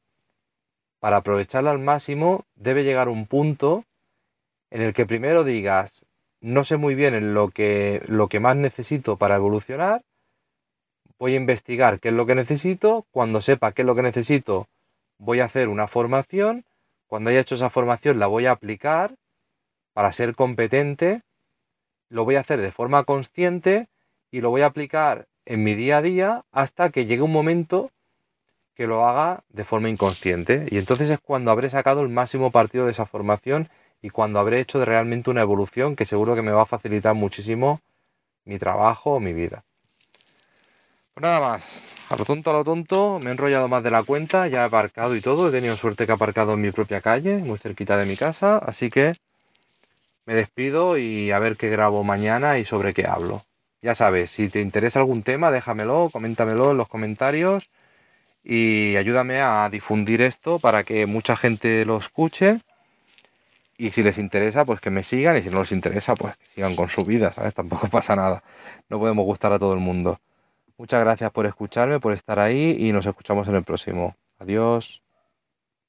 para 0.99 1.17
aprovecharla 1.17 1.69
al 1.69 1.79
máximo, 1.79 2.45
debe 2.55 2.83
llegar 2.83 3.07
a 3.07 3.11
un 3.11 3.27
punto 3.27 3.85
en 4.71 4.81
el 4.81 4.93
que 4.93 5.05
primero 5.05 5.43
digas, 5.43 6.05
no 6.41 6.63
sé 6.63 6.77
muy 6.77 6.95
bien 6.95 7.33
lo 7.33 7.49
que, 7.49 8.01
lo 8.07 8.27
que 8.27 8.39
más 8.39 8.55
necesito 8.55 9.17
para 9.17 9.35
evolucionar, 9.35 10.01
voy 11.19 11.33
a 11.33 11.37
investigar 11.37 11.99
qué 11.99 12.09
es 12.09 12.15
lo 12.15 12.25
que 12.25 12.35
necesito, 12.35 13.05
cuando 13.11 13.41
sepa 13.41 13.71
qué 13.71 13.83
es 13.83 13.85
lo 13.85 13.95
que 13.95 14.01
necesito, 14.01 14.67
voy 15.19 15.41
a 15.41 15.45
hacer 15.45 15.67
una 15.67 15.87
formación, 15.87 16.65
cuando 17.07 17.29
haya 17.29 17.41
hecho 17.41 17.55
esa 17.55 17.69
formación 17.69 18.19
la 18.19 18.27
voy 18.27 18.47
a 18.47 18.51
aplicar 18.51 19.15
para 19.93 20.11
ser 20.11 20.33
competente, 20.35 21.21
lo 22.09 22.25
voy 22.25 22.35
a 22.35 22.39
hacer 22.39 22.61
de 22.61 22.71
forma 22.71 23.03
consciente 23.03 23.87
y 24.31 24.41
lo 24.41 24.49
voy 24.49 24.61
a 24.61 24.67
aplicar 24.67 25.27
en 25.49 25.63
mi 25.63 25.73
día 25.73 25.97
a 25.97 26.01
día 26.03 26.45
hasta 26.51 26.91
que 26.91 27.07
llegue 27.07 27.23
un 27.23 27.31
momento 27.31 27.89
que 28.75 28.85
lo 28.85 29.05
haga 29.05 29.43
de 29.49 29.65
forma 29.65 29.89
inconsciente. 29.89 30.67
Y 30.69 30.77
entonces 30.77 31.09
es 31.09 31.19
cuando 31.19 31.49
habré 31.49 31.71
sacado 31.71 32.01
el 32.01 32.09
máximo 32.09 32.51
partido 32.51 32.85
de 32.85 32.91
esa 32.91 33.07
formación 33.07 33.67
y 34.01 34.11
cuando 34.11 34.39
habré 34.39 34.61
hecho 34.61 34.83
realmente 34.85 35.31
una 35.31 35.41
evolución 35.41 35.95
que 35.95 36.05
seguro 36.05 36.35
que 36.35 36.43
me 36.43 36.51
va 36.51 36.61
a 36.61 36.67
facilitar 36.67 37.15
muchísimo 37.15 37.81
mi 38.45 38.59
trabajo 38.59 39.15
o 39.15 39.19
mi 39.19 39.33
vida. 39.33 39.63
Pues 41.15 41.23
nada 41.23 41.39
más, 41.41 41.63
a 42.09 42.15
lo 42.15 42.25
tonto, 42.25 42.51
a 42.51 42.53
lo 42.53 42.63
tonto, 42.63 43.19
me 43.19 43.29
he 43.29 43.31
enrollado 43.31 43.67
más 43.67 43.83
de 43.83 43.89
la 43.89 44.03
cuenta, 44.03 44.47
ya 44.47 44.61
he 44.61 44.65
aparcado 44.65 45.15
y 45.15 45.21
todo, 45.21 45.49
he 45.49 45.51
tenido 45.51 45.75
suerte 45.75 46.05
que 46.05 46.11
he 46.11 46.15
aparcado 46.15 46.53
en 46.53 46.61
mi 46.61 46.71
propia 46.71 47.01
calle, 47.01 47.39
muy 47.39 47.57
cerquita 47.57 47.97
de 47.97 48.05
mi 48.05 48.15
casa, 48.15 48.59
así 48.59 48.91
que 48.91 49.13
me 50.27 50.35
despido 50.35 50.99
y 50.99 51.31
a 51.31 51.39
ver 51.39 51.57
qué 51.57 51.69
grabo 51.69 52.03
mañana 52.03 52.59
y 52.59 52.65
sobre 52.65 52.93
qué 52.93 53.07
hablo. 53.07 53.43
Ya 53.81 53.95
sabes, 53.95 54.31
si 54.31 54.49
te 54.49 54.61
interesa 54.61 54.99
algún 54.99 55.23
tema, 55.23 55.51
déjamelo, 55.51 56.09
coméntamelo 56.11 56.71
en 56.71 56.77
los 56.77 56.89
comentarios 56.89 57.69
y 58.43 58.95
ayúdame 58.97 59.41
a 59.41 59.69
difundir 59.69 60.21
esto 60.21 60.59
para 60.59 60.83
que 60.83 61.05
mucha 61.05 61.35
gente 61.37 61.85
lo 61.85 61.97
escuche. 61.97 62.61
Y 63.77 63.91
si 63.91 64.03
les 64.03 64.17
interesa, 64.17 64.65
pues 64.65 64.81
que 64.81 64.89
me 64.89 65.03
sigan. 65.03 65.37
Y 65.37 65.41
si 65.43 65.49
no 65.49 65.61
les 65.61 65.71
interesa, 65.71 66.13
pues 66.13 66.35
que 66.37 66.45
sigan 66.55 66.75
con 66.75 66.89
su 66.89 67.03
vida, 67.05 67.31
¿sabes? 67.31 67.53
Tampoco 67.53 67.87
pasa 67.91 68.15
nada. 68.15 68.43
No 68.89 68.99
podemos 68.99 69.25
gustar 69.25 69.53
a 69.53 69.59
todo 69.59 69.73
el 69.73 69.79
mundo. 69.79 70.19
Muchas 70.77 71.01
gracias 71.01 71.31
por 71.31 71.45
escucharme, 71.45 71.99
por 71.99 72.13
estar 72.13 72.39
ahí 72.39 72.75
y 72.79 72.91
nos 72.91 73.05
escuchamos 73.05 73.47
en 73.47 73.55
el 73.55 73.63
próximo. 73.63 74.15
Adiós. 74.39 75.01